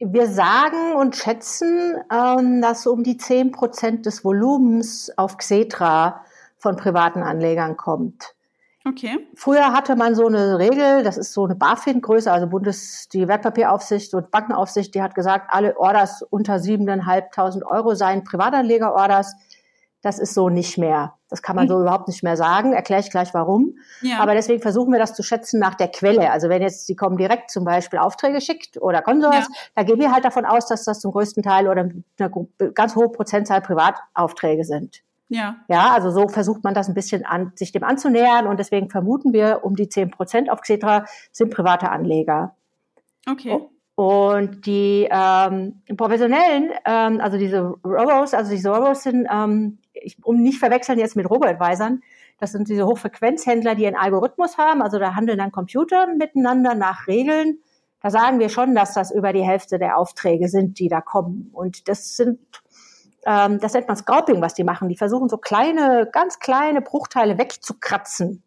Wir 0.06 0.28
sagen 0.28 0.96
und 0.98 1.16
schätzen, 1.16 1.96
ähm, 2.12 2.62
dass 2.62 2.86
um 2.88 3.04
die 3.04 3.18
zehn 3.18 3.52
Prozent 3.52 4.06
des 4.06 4.26
Volumens 4.26 5.12
auf 5.18 5.38
Xetra 5.38 6.26
von 6.58 6.76
privaten 6.76 7.24
Anlegern 7.24 7.78
kommt. 7.78 8.36
Okay. 8.86 9.26
Früher 9.34 9.72
hatte 9.72 9.96
man 9.96 10.14
so 10.14 10.28
eine 10.28 10.60
Regel, 10.60 11.04
das 11.04 11.18
ist 11.18 11.32
so 11.32 11.46
eine 11.46 11.56
BaFin-Größe, 11.56 12.30
also 12.30 12.48
Bundes, 12.48 13.08
die 13.08 13.30
Wertpapieraufsicht 13.30 14.14
und 14.14 14.30
Bankenaufsicht, 14.30 14.94
die 14.94 15.02
hat 15.02 15.16
gesagt, 15.16 15.48
alle 15.52 15.78
Orders 15.78 16.22
unter 16.22 16.56
7.500 16.56 17.64
Euro 17.66 17.96
seien 17.96 18.26
Privatanleger-Orders. 18.26 19.36
Das 20.04 20.20
ist 20.20 20.34
so 20.34 20.50
nicht 20.50 20.78
mehr. 20.78 21.16
Das 21.30 21.42
kann 21.42 21.56
man 21.56 21.68
so 21.68 21.78
mhm. 21.78 21.84
überhaupt 21.84 22.10
nicht 22.10 22.24
mehr 22.24 22.36
sagen. 22.36 22.74
Erkläre 22.74 23.02
ich 23.02 23.10
gleich 23.10 23.34
warum. 23.34 23.78
Ja. 24.02 24.20
Aber 24.20 24.34
deswegen 24.34 24.62
versuchen 24.62 24.92
wir 24.92 25.00
das 25.00 25.16
zu 25.16 25.24
schätzen 25.24 25.60
nach 25.60 25.76
der 25.76 25.88
Quelle. 25.88 26.30
Also 26.30 26.50
wenn 26.50 26.62
jetzt 26.62 26.86
Sie 26.86 26.96
kommen 26.96 27.18
direkt 27.18 27.50
zum 27.50 27.64
Beispiel 27.64 28.00
Aufträge 28.00 28.42
schickt 28.42 28.80
oder 28.82 29.02
Konsors, 29.02 29.34
ja. 29.34 29.48
da 29.76 29.84
gehen 29.84 30.00
wir 30.00 30.12
halt 30.12 30.26
davon 30.26 30.46
aus, 30.46 30.68
dass 30.68 30.84
das 30.84 31.00
zum 31.00 31.14
größten 31.14 31.42
Teil 31.42 31.70
oder 31.70 31.90
eine 32.20 32.32
ganz 32.74 32.96
hohe 32.98 33.10
Prozentzahl 33.10 33.62
Privataufträge 33.62 34.66
sind. 34.66 35.04
Ja. 35.30 35.56
Ja, 35.70 35.94
also 35.94 36.12
so 36.12 36.28
versucht 36.28 36.66
man 36.66 36.74
das 36.74 36.90
ein 36.90 36.94
bisschen 36.94 37.26
an, 37.26 37.54
sich 37.56 37.72
dem 37.72 37.84
anzunähern 37.84 38.46
und 38.46 38.60
deswegen 38.60 38.90
vermuten 38.90 39.32
wir, 39.32 39.62
um 39.64 39.76
die 39.76 39.88
10 39.88 40.12
Prozent 40.12 40.52
auf 40.52 40.62
Xetra 40.62 41.06
sind 41.32 41.50
private 41.50 41.90
Anleger. 41.90 42.56
Okay. 43.28 43.60
Und 43.96 44.66
die 44.66 45.08
ähm, 45.10 45.82
professionellen, 45.96 46.72
ähm, 46.86 47.22
also 47.22 47.38
diese 47.38 47.62
Robos, 47.62 48.34
also 48.34 48.52
diese 48.52 48.70
Robos 48.70 49.04
sind, 49.04 49.28
ähm, 49.32 49.80
ich, 49.94 50.18
um 50.24 50.42
nicht 50.42 50.60
verwechseln 50.60 51.00
jetzt 51.00 51.16
mit 51.16 51.30
Robo-Advisern, 51.30 52.02
das 52.40 52.52
sind 52.52 52.68
diese 52.68 52.86
Hochfrequenzhändler, 52.86 53.76
die 53.76 53.88
einen 53.88 53.96
Algorithmus 53.96 54.58
haben, 54.58 54.82
also 54.82 55.00
da 55.00 55.16
handeln 55.16 55.38
dann 55.38 55.52
Computer 55.52 56.08
miteinander 56.08 56.76
nach 56.76 57.08
Regeln. 57.08 57.60
Da 58.02 58.10
sagen 58.10 58.40
wir 58.40 58.50
schon, 58.50 58.76
dass 58.76 58.94
das 58.94 59.12
über 59.12 59.32
die 59.32 59.44
Hälfte 59.44 59.80
der 59.80 59.98
Aufträge 59.98 60.50
sind, 60.50 60.80
die 60.80 60.90
da 60.90 61.00
kommen. 61.00 61.50
Und 61.54 61.88
das 61.88 62.18
sind 62.18 62.40
ähm, 63.26 63.60
das 63.60 63.74
nennt 63.74 63.88
man 63.88 63.98
Scalping, 63.98 64.42
was 64.42 64.54
die 64.54 64.64
machen. 64.64 64.90
Die 64.90 64.98
versuchen 64.98 65.30
so 65.30 65.38
kleine, 65.38 66.10
ganz 66.12 66.40
kleine 66.40 66.82
Bruchteile 66.82 67.38
wegzukratzen 67.38 68.44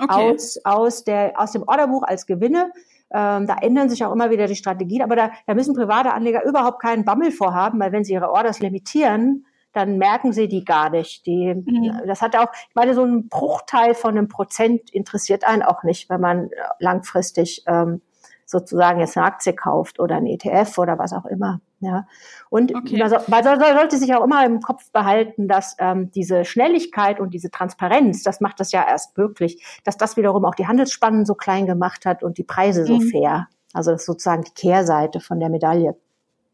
okay. 0.00 0.32
aus, 0.32 0.58
aus, 0.64 1.04
der, 1.04 1.34
aus 1.36 1.52
dem 1.52 1.62
Orderbuch 1.66 2.02
als 2.02 2.26
Gewinne. 2.26 2.72
Ähm, 3.10 3.46
da 3.46 3.56
ändern 3.60 3.88
sich 3.88 4.04
auch 4.04 4.12
immer 4.12 4.30
wieder 4.30 4.46
die 4.46 4.56
Strategien, 4.56 5.02
aber 5.02 5.14
da, 5.14 5.30
da 5.46 5.54
müssen 5.54 5.74
private 5.74 6.12
Anleger 6.12 6.44
überhaupt 6.44 6.82
keinen 6.82 7.04
Bammel 7.04 7.30
vorhaben, 7.30 7.78
weil 7.78 7.92
wenn 7.92 8.02
sie 8.02 8.14
ihre 8.14 8.30
Orders 8.30 8.58
limitieren, 8.58 9.46
dann 9.76 9.98
merken 9.98 10.32
sie 10.32 10.48
die 10.48 10.64
gar 10.64 10.90
nicht. 10.90 11.26
Die, 11.26 11.54
mhm. 11.54 12.02
Das 12.06 12.22
hat 12.22 12.34
auch, 12.34 12.48
ich 12.68 12.74
meine, 12.74 12.94
so 12.94 13.04
ein 13.04 13.28
Bruchteil 13.28 13.94
von 13.94 14.16
einem 14.16 14.28
Prozent 14.28 14.90
interessiert 14.90 15.44
einen 15.46 15.62
auch 15.62 15.82
nicht, 15.82 16.08
wenn 16.08 16.20
man 16.20 16.50
langfristig 16.78 17.62
ähm, 17.66 18.00
sozusagen 18.46 19.00
jetzt 19.00 19.16
eine 19.16 19.26
Aktie 19.26 19.52
kauft 19.52 20.00
oder 20.00 20.16
ein 20.16 20.26
ETF 20.26 20.78
oder 20.78 20.98
was 20.98 21.12
auch 21.12 21.26
immer. 21.26 21.60
Ja. 21.80 22.06
Und 22.48 22.74
okay. 22.74 22.96
man, 22.96 23.10
so, 23.10 23.16
man, 23.26 23.44
sollte 23.44 23.98
sich 23.98 24.14
auch 24.14 24.24
immer 24.24 24.46
im 24.46 24.60
Kopf 24.60 24.90
behalten, 24.92 25.46
dass 25.46 25.76
ähm, 25.78 26.10
diese 26.12 26.44
Schnelligkeit 26.44 27.20
und 27.20 27.34
diese 27.34 27.50
Transparenz, 27.50 28.22
das 28.22 28.40
macht 28.40 28.60
das 28.60 28.72
ja 28.72 28.86
erst 28.86 29.18
möglich, 29.18 29.62
dass 29.84 29.98
das 29.98 30.16
wiederum 30.16 30.44
auch 30.46 30.54
die 30.54 30.66
Handelsspannen 30.66 31.26
so 31.26 31.34
klein 31.34 31.66
gemacht 31.66 32.06
hat 32.06 32.22
und 32.22 32.38
die 32.38 32.44
Preise 32.44 32.86
so 32.86 32.96
mhm. 32.96 33.10
fair. 33.10 33.48
Also 33.74 33.90
das 33.90 34.02
ist 34.02 34.06
sozusagen 34.06 34.44
die 34.44 34.54
Kehrseite 34.54 35.20
von 35.20 35.38
der 35.38 35.50
Medaille. 35.50 35.96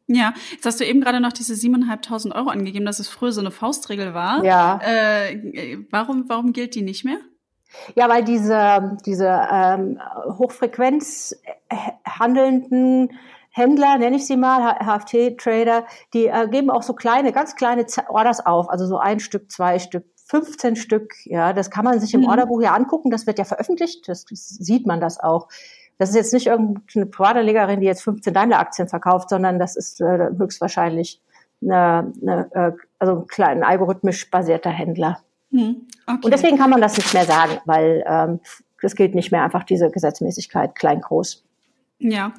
Ja, 0.06 0.34
jetzt 0.50 0.66
hast 0.66 0.80
du 0.80 0.84
eben 0.84 1.00
gerade 1.00 1.20
noch 1.20 1.32
diese 1.32 1.54
7.500 1.54 2.34
Euro 2.34 2.50
angegeben, 2.50 2.84
dass 2.84 2.98
es 2.98 3.08
früher 3.08 3.32
so 3.32 3.40
eine 3.40 3.50
Faustregel 3.50 4.14
war. 4.14 4.44
Ja. 4.44 4.80
Äh, 4.82 5.78
warum, 5.90 6.24
warum 6.28 6.52
gilt 6.52 6.74
die 6.74 6.82
nicht 6.82 7.04
mehr? 7.04 7.18
Ja, 7.94 8.08
weil 8.08 8.24
diese, 8.24 8.98
diese 9.06 9.28
ähm, 9.50 9.98
Hochfrequenz 10.38 11.36
handelnden 12.04 13.18
Händler, 13.50 13.98
nenne 13.98 14.16
ich 14.16 14.26
sie 14.26 14.36
mal, 14.36 14.76
HFT-Trader, 14.78 15.86
die 16.14 16.26
äh, 16.26 16.48
geben 16.48 16.70
auch 16.70 16.82
so 16.82 16.94
kleine, 16.94 17.32
ganz 17.32 17.54
kleine 17.54 17.86
Orders 18.08 18.44
auf, 18.44 18.70
also 18.70 18.86
so 18.86 18.98
ein 18.98 19.20
Stück, 19.20 19.50
zwei 19.50 19.78
Stück, 19.78 20.06
15 20.28 20.76
Stück, 20.76 21.14
ja, 21.24 21.52
das 21.52 21.70
kann 21.70 21.84
man 21.84 22.00
sich 22.00 22.14
im 22.14 22.22
mhm. 22.22 22.28
Orderbuch 22.28 22.62
ja 22.62 22.74
angucken, 22.74 23.10
das 23.10 23.26
wird 23.26 23.38
ja 23.38 23.44
veröffentlicht, 23.44 24.08
das, 24.08 24.24
das 24.24 24.48
sieht 24.48 24.86
man 24.86 25.00
das 25.00 25.20
auch. 25.20 25.48
Das 26.02 26.08
ist 26.08 26.16
jetzt 26.16 26.32
nicht 26.32 26.48
irgendeine 26.48 27.06
Privatanlegerin, 27.06 27.78
die 27.78 27.86
jetzt 27.86 28.02
15 28.02 28.34
Daimler-Aktien 28.34 28.88
verkauft, 28.88 29.28
sondern 29.28 29.60
das 29.60 29.76
ist 29.76 30.00
äh, 30.00 30.30
höchstwahrscheinlich 30.36 31.20
eine, 31.62 32.12
eine, 32.20 32.50
äh, 32.54 32.72
also 32.98 33.20
ein 33.20 33.26
kleiner 33.28 33.68
algorithmisch 33.68 34.28
basierter 34.28 34.70
Händler. 34.70 35.20
Mhm. 35.50 35.86
Okay. 36.04 36.18
Und 36.24 36.34
deswegen 36.34 36.58
kann 36.58 36.70
man 36.70 36.80
das 36.80 36.96
nicht 36.96 37.14
mehr 37.14 37.24
sagen, 37.24 37.58
weil 37.66 38.02
ähm, 38.04 38.40
das 38.80 38.96
gilt 38.96 39.14
nicht 39.14 39.30
mehr 39.30 39.44
einfach 39.44 39.62
diese 39.62 39.92
Gesetzmäßigkeit 39.92 40.74
klein-groß. 40.74 41.44
Ja, 42.00 42.32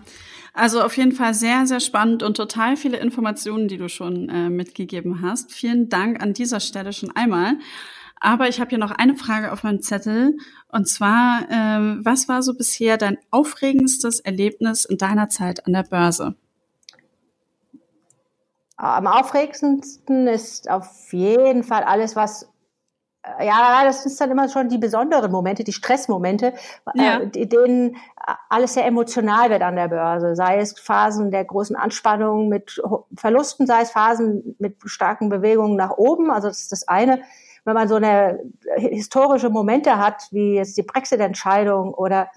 also 0.54 0.82
auf 0.82 0.97
jeden 0.97 1.13
Fall 1.13 1.34
sehr, 1.34 1.65
sehr 1.65 1.80
spannend 1.80 2.21
und 2.21 2.36
total 2.36 2.76
viele 2.76 2.97
Informationen, 2.97 3.69
die 3.69 3.78
du 3.78 3.88
schon 3.88 4.28
äh, 4.28 4.49
mitgegeben 4.49 5.21
hast. 5.21 5.54
Vielen 5.54 5.88
Dank 5.88 6.21
an 6.21 6.34
dieser 6.34 6.60
Stelle 6.60 6.91
schon 6.91 7.15
einmal. 7.15 7.54
Aber 8.23 8.47
ich 8.47 8.62
habe 8.62 8.69
hier 8.69 8.77
noch 8.79 8.91
eine 8.91 9.17
Frage 9.17 9.51
auf 9.51 9.63
meinem 9.63 9.81
Zettel. 9.81 10.38
Und 10.69 10.88
zwar, 10.88 11.41
äh, 11.49 12.05
was 12.05 12.29
war 12.29 12.41
so 12.41 12.53
bisher 12.53 12.97
dein 12.97 13.17
aufregendstes 13.31 14.21
Erlebnis 14.21 14.86
in 14.86 14.97
deiner 14.97 15.27
Zeit 15.27 15.67
an 15.67 15.73
der 15.73 15.83
Börse? 15.83 16.36
Am 18.77 19.07
aufregendsten 19.07 20.27
ist 20.27 20.69
auf 20.69 21.12
jeden 21.12 21.63
Fall 21.63 21.83
alles, 21.83 22.15
was 22.15 22.49
ja, 23.41 23.86
das 23.86 24.05
ist 24.05 24.19
dann 24.19 24.31
immer 24.31 24.49
schon 24.49 24.67
die 24.67 24.77
besonderen 24.77 25.31
Momente, 25.31 25.63
die 25.63 25.71
Stressmomente, 25.71 26.53
ja. 26.93 27.21
äh, 27.21 27.47
denen 27.47 27.95
alles 28.49 28.73
sehr 28.73 28.86
emotional 28.86 29.49
wird 29.49 29.62
an 29.62 29.77
der 29.77 29.88
Börse. 29.88 30.36
Sei 30.36 30.57
es 30.59 30.77
Phasen 30.77 31.31
der 31.31 31.45
großen 31.45 31.75
Anspannung 31.75 32.49
mit 32.49 32.81
Verlusten, 33.15 33.65
sei 33.65 33.81
es 33.81 33.91
Phasen 33.91 34.55
mit 34.59 34.77
starken 34.86 35.29
Bewegungen 35.29 35.77
nach 35.77 35.91
oben. 35.91 36.31
Also 36.31 36.49
das 36.49 36.62
ist 36.62 36.71
das 36.73 36.88
eine. 36.88 37.21
Wenn 37.65 37.73
man 37.73 37.88
so 37.88 37.95
eine 37.95 38.39
historische 38.76 39.49
Momente 39.49 39.97
hat, 39.97 40.28
wie 40.32 40.56
jetzt 40.56 40.78
die 40.78 40.84
Brexit-Entscheidung 40.84 41.93
oder 41.93 42.30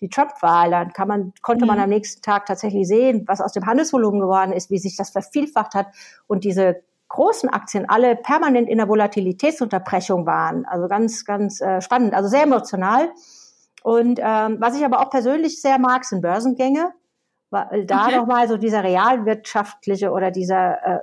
die 0.00 0.08
Trump-Wahl, 0.08 0.70
dann 0.70 0.92
kann 0.92 1.08
man, 1.08 1.32
konnte 1.42 1.66
man 1.66 1.76
mhm. 1.76 1.84
am 1.84 1.90
nächsten 1.90 2.22
Tag 2.22 2.46
tatsächlich 2.46 2.88
sehen, 2.88 3.24
was 3.26 3.40
aus 3.40 3.52
dem 3.52 3.66
Handelsvolumen 3.66 4.20
geworden 4.20 4.52
ist, 4.52 4.70
wie 4.70 4.78
sich 4.78 4.96
das 4.96 5.10
vervielfacht 5.10 5.74
hat 5.74 5.88
und 6.26 6.44
diese 6.44 6.82
großen 7.08 7.50
Aktien 7.50 7.88
alle 7.88 8.16
permanent 8.16 8.68
in 8.68 8.78
der 8.78 8.88
Volatilitätsunterbrechung 8.88 10.26
waren. 10.26 10.64
Also 10.64 10.88
ganz, 10.88 11.24
ganz 11.24 11.60
äh, 11.60 11.82
spannend, 11.82 12.14
also 12.14 12.28
sehr 12.28 12.44
emotional. 12.44 13.10
Und 13.82 14.20
ähm, 14.22 14.56
was 14.60 14.76
ich 14.76 14.84
aber 14.84 15.00
auch 15.00 15.10
persönlich 15.10 15.60
sehr 15.60 15.78
mag, 15.78 16.04
sind 16.04 16.22
Börsengänge, 16.22 16.92
weil 17.50 17.84
da 17.84 18.06
okay. 18.06 18.16
nochmal 18.16 18.48
so 18.48 18.56
dieser 18.56 18.84
realwirtschaftliche 18.84 20.12
oder 20.12 20.30
dieser 20.30 20.84
äh, 20.84 21.00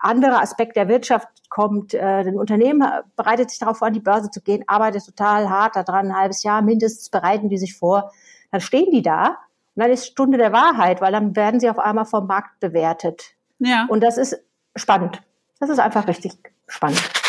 andere 0.00 0.40
Aspekt 0.40 0.76
der 0.76 0.88
Wirtschaft 0.88 1.28
kommt. 1.48 1.94
Äh, 1.94 2.00
ein 2.00 2.38
Unternehmen 2.38 2.82
bereitet 3.16 3.50
sich 3.50 3.58
darauf 3.58 3.78
vor, 3.78 3.88
an 3.88 3.94
die 3.94 4.00
Börse 4.00 4.30
zu 4.30 4.40
gehen, 4.40 4.64
arbeitet 4.66 5.04
total 5.04 5.48
hart 5.48 5.76
daran, 5.76 6.08
ein 6.08 6.16
halbes 6.16 6.42
Jahr 6.42 6.62
mindestens 6.62 7.10
bereiten 7.10 7.48
die 7.48 7.58
sich 7.58 7.76
vor. 7.76 8.12
Dann 8.50 8.60
stehen 8.60 8.90
die 8.90 9.02
da 9.02 9.38
und 9.74 9.82
dann 9.82 9.90
ist 9.90 10.06
Stunde 10.06 10.38
der 10.38 10.52
Wahrheit, 10.52 11.00
weil 11.00 11.12
dann 11.12 11.36
werden 11.36 11.60
sie 11.60 11.70
auf 11.70 11.78
einmal 11.78 12.06
vom 12.06 12.26
Markt 12.26 12.58
bewertet. 12.60 13.34
Ja. 13.58 13.86
Und 13.88 14.02
das 14.02 14.16
ist 14.16 14.42
spannend. 14.74 15.22
Das 15.60 15.68
ist 15.68 15.78
einfach 15.78 16.08
richtig 16.08 16.32
spannend. 16.66 17.19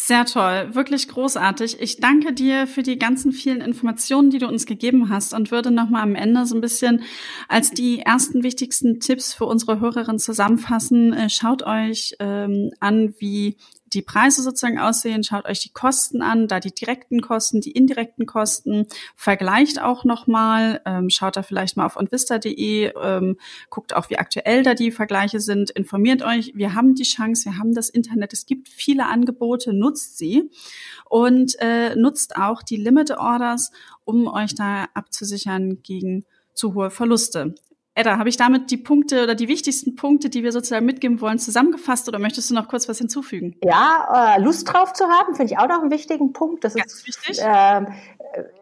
Sehr 0.00 0.24
toll, 0.24 0.74
wirklich 0.74 1.08
großartig. 1.08 1.80
Ich 1.80 1.98
danke 1.98 2.32
dir 2.32 2.66
für 2.66 2.82
die 2.82 2.98
ganzen 2.98 3.32
vielen 3.32 3.60
Informationen, 3.60 4.30
die 4.30 4.38
du 4.38 4.46
uns 4.46 4.64
gegeben 4.64 5.10
hast 5.10 5.34
und 5.34 5.50
würde 5.50 5.70
nochmal 5.70 6.02
am 6.02 6.14
Ende 6.14 6.46
so 6.46 6.54
ein 6.54 6.60
bisschen 6.60 7.02
als 7.48 7.72
die 7.72 7.98
ersten 7.98 8.42
wichtigsten 8.42 9.00
Tipps 9.00 9.34
für 9.34 9.44
unsere 9.44 9.80
Hörerinnen 9.80 10.20
zusammenfassen. 10.20 11.12
Äh, 11.12 11.28
schaut 11.28 11.62
euch 11.64 12.14
ähm, 12.20 12.70
an, 12.80 13.14
wie 13.18 13.56
die 13.92 14.02
Preise 14.02 14.42
sozusagen 14.42 14.78
aussehen, 14.78 15.24
schaut 15.24 15.46
euch 15.46 15.60
die 15.60 15.72
Kosten 15.72 16.22
an, 16.22 16.48
da 16.48 16.60
die 16.60 16.72
direkten 16.72 17.20
Kosten, 17.20 17.60
die 17.60 17.72
indirekten 17.72 18.26
Kosten, 18.26 18.86
vergleicht 19.16 19.80
auch 19.80 20.04
nochmal, 20.04 20.80
ähm, 20.84 21.10
schaut 21.10 21.36
da 21.36 21.42
vielleicht 21.42 21.76
mal 21.76 21.86
auf 21.86 21.96
onvista.de, 21.96 22.92
ähm, 23.00 23.36
guckt 23.70 23.94
auch, 23.94 24.10
wie 24.10 24.18
aktuell 24.18 24.62
da 24.62 24.74
die 24.74 24.90
Vergleiche 24.90 25.40
sind, 25.40 25.70
informiert 25.70 26.22
euch, 26.22 26.52
wir 26.54 26.74
haben 26.74 26.94
die 26.94 27.04
Chance, 27.04 27.46
wir 27.46 27.58
haben 27.58 27.74
das 27.74 27.88
Internet, 27.88 28.32
es 28.32 28.46
gibt 28.46 28.68
viele 28.68 29.06
Angebote, 29.06 29.72
nutzt 29.72 30.18
sie. 30.18 30.50
Und 31.08 31.56
äh, 31.60 31.96
nutzt 31.96 32.36
auch 32.36 32.62
die 32.62 32.76
Limited 32.76 33.18
Orders, 33.18 33.70
um 34.04 34.26
euch 34.26 34.54
da 34.54 34.86
abzusichern 34.94 35.82
gegen 35.82 36.26
zu 36.52 36.74
hohe 36.74 36.90
Verluste. 36.90 37.54
Edda, 37.98 38.16
habe 38.16 38.28
ich 38.28 38.36
damit 38.36 38.70
die 38.70 38.76
Punkte 38.76 39.24
oder 39.24 39.34
die 39.34 39.48
wichtigsten 39.48 39.96
Punkte, 39.96 40.30
die 40.30 40.44
wir 40.44 40.52
sozusagen 40.52 40.86
mitgeben 40.86 41.20
wollen, 41.20 41.40
zusammengefasst 41.40 42.06
oder 42.08 42.20
möchtest 42.20 42.48
du 42.48 42.54
noch 42.54 42.68
kurz 42.68 42.88
was 42.88 42.98
hinzufügen? 42.98 43.56
Ja, 43.64 44.36
äh, 44.36 44.40
Lust 44.40 44.72
drauf 44.72 44.92
zu 44.92 45.04
haben, 45.08 45.34
finde 45.34 45.52
ich 45.52 45.58
auch 45.58 45.66
noch 45.66 45.80
einen 45.80 45.90
wichtigen 45.90 46.32
Punkt. 46.32 46.62
Das 46.62 46.74
Ganz 46.74 46.94
ist 46.94 47.06
wichtig. 47.08 47.42
Äh, 47.42 47.86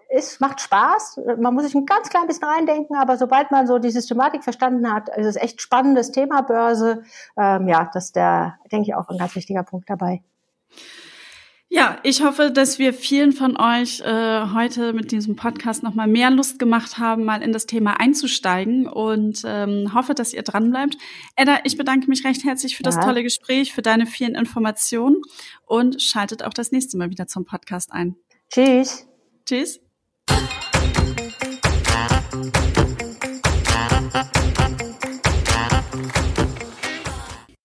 es 0.09 0.41
macht 0.41 0.63
Spaß. 0.63 1.21
Man 1.39 1.53
muss 1.53 1.65
sich 1.65 1.75
ein 1.75 1.85
ganz 1.85 2.09
klein 2.09 2.27
bisschen 2.27 2.49
reindenken, 2.49 2.97
aber 2.97 3.19
sobald 3.19 3.51
man 3.51 3.67
so 3.67 3.79
die 3.79 3.91
Systematik 3.91 4.43
verstanden 4.43 4.91
hat, 4.91 5.11
ist 5.15 5.27
es 5.27 5.37
echt 5.37 5.61
spannendes 5.61 6.13
Thema 6.13 6.41
Börse. 6.41 7.03
Ähm, 7.37 7.69
ja, 7.69 7.91
das 7.93 8.07
ist 8.07 8.17
der, 8.17 8.59
denke 8.73 8.89
ich, 8.89 8.95
auch 8.95 9.11
ein 9.11 9.19
ganz 9.19 9.35
wichtiger 9.35 9.65
Punkt 9.65 9.91
dabei. 9.91 10.23
Ja, 11.69 11.99
ich 12.05 12.23
hoffe, 12.23 12.53
dass 12.53 12.79
wir 12.79 12.95
vielen 12.95 13.33
von 13.33 13.57
euch 13.57 14.01
äh, 14.01 14.47
heute 14.55 14.93
mit 14.93 15.11
diesem 15.11 15.35
Podcast 15.35 15.83
nochmal 15.83 16.07
mehr 16.07 16.31
Lust 16.31 16.61
gemacht 16.61 16.99
haben, 16.99 17.25
mal 17.25 17.43
in 17.43 17.53
das 17.53 17.67
Thema 17.67 17.99
einzusteigen 17.99 18.87
und 18.87 19.43
ähm, 19.45 19.93
hoffe, 19.93 20.15
dass 20.15 20.33
ihr 20.33 20.43
dranbleibt. 20.43 20.97
Edda, 21.35 21.59
ich 21.65 21.77
bedanke 21.77 22.09
mich 22.09 22.25
recht 22.25 22.45
herzlich 22.45 22.77
für 22.77 22.85
ja. 22.85 22.91
das 22.91 23.01
tolle 23.05 23.25
Gespräch, 23.25 23.73
für 23.73 23.83
deine 23.83 24.07
vielen 24.07 24.37
Informationen 24.37 25.17
und 25.67 26.01
schaltet 26.01 26.45
auch 26.45 26.55
das 26.55 26.71
nächste 26.71 26.97
Mal 26.99 27.11
wieder 27.11 27.27
zum 27.27 27.45
Podcast 27.45 27.93
ein. 27.93 28.15
Tschüss. 28.49 29.09
Tschüss. 29.45 29.81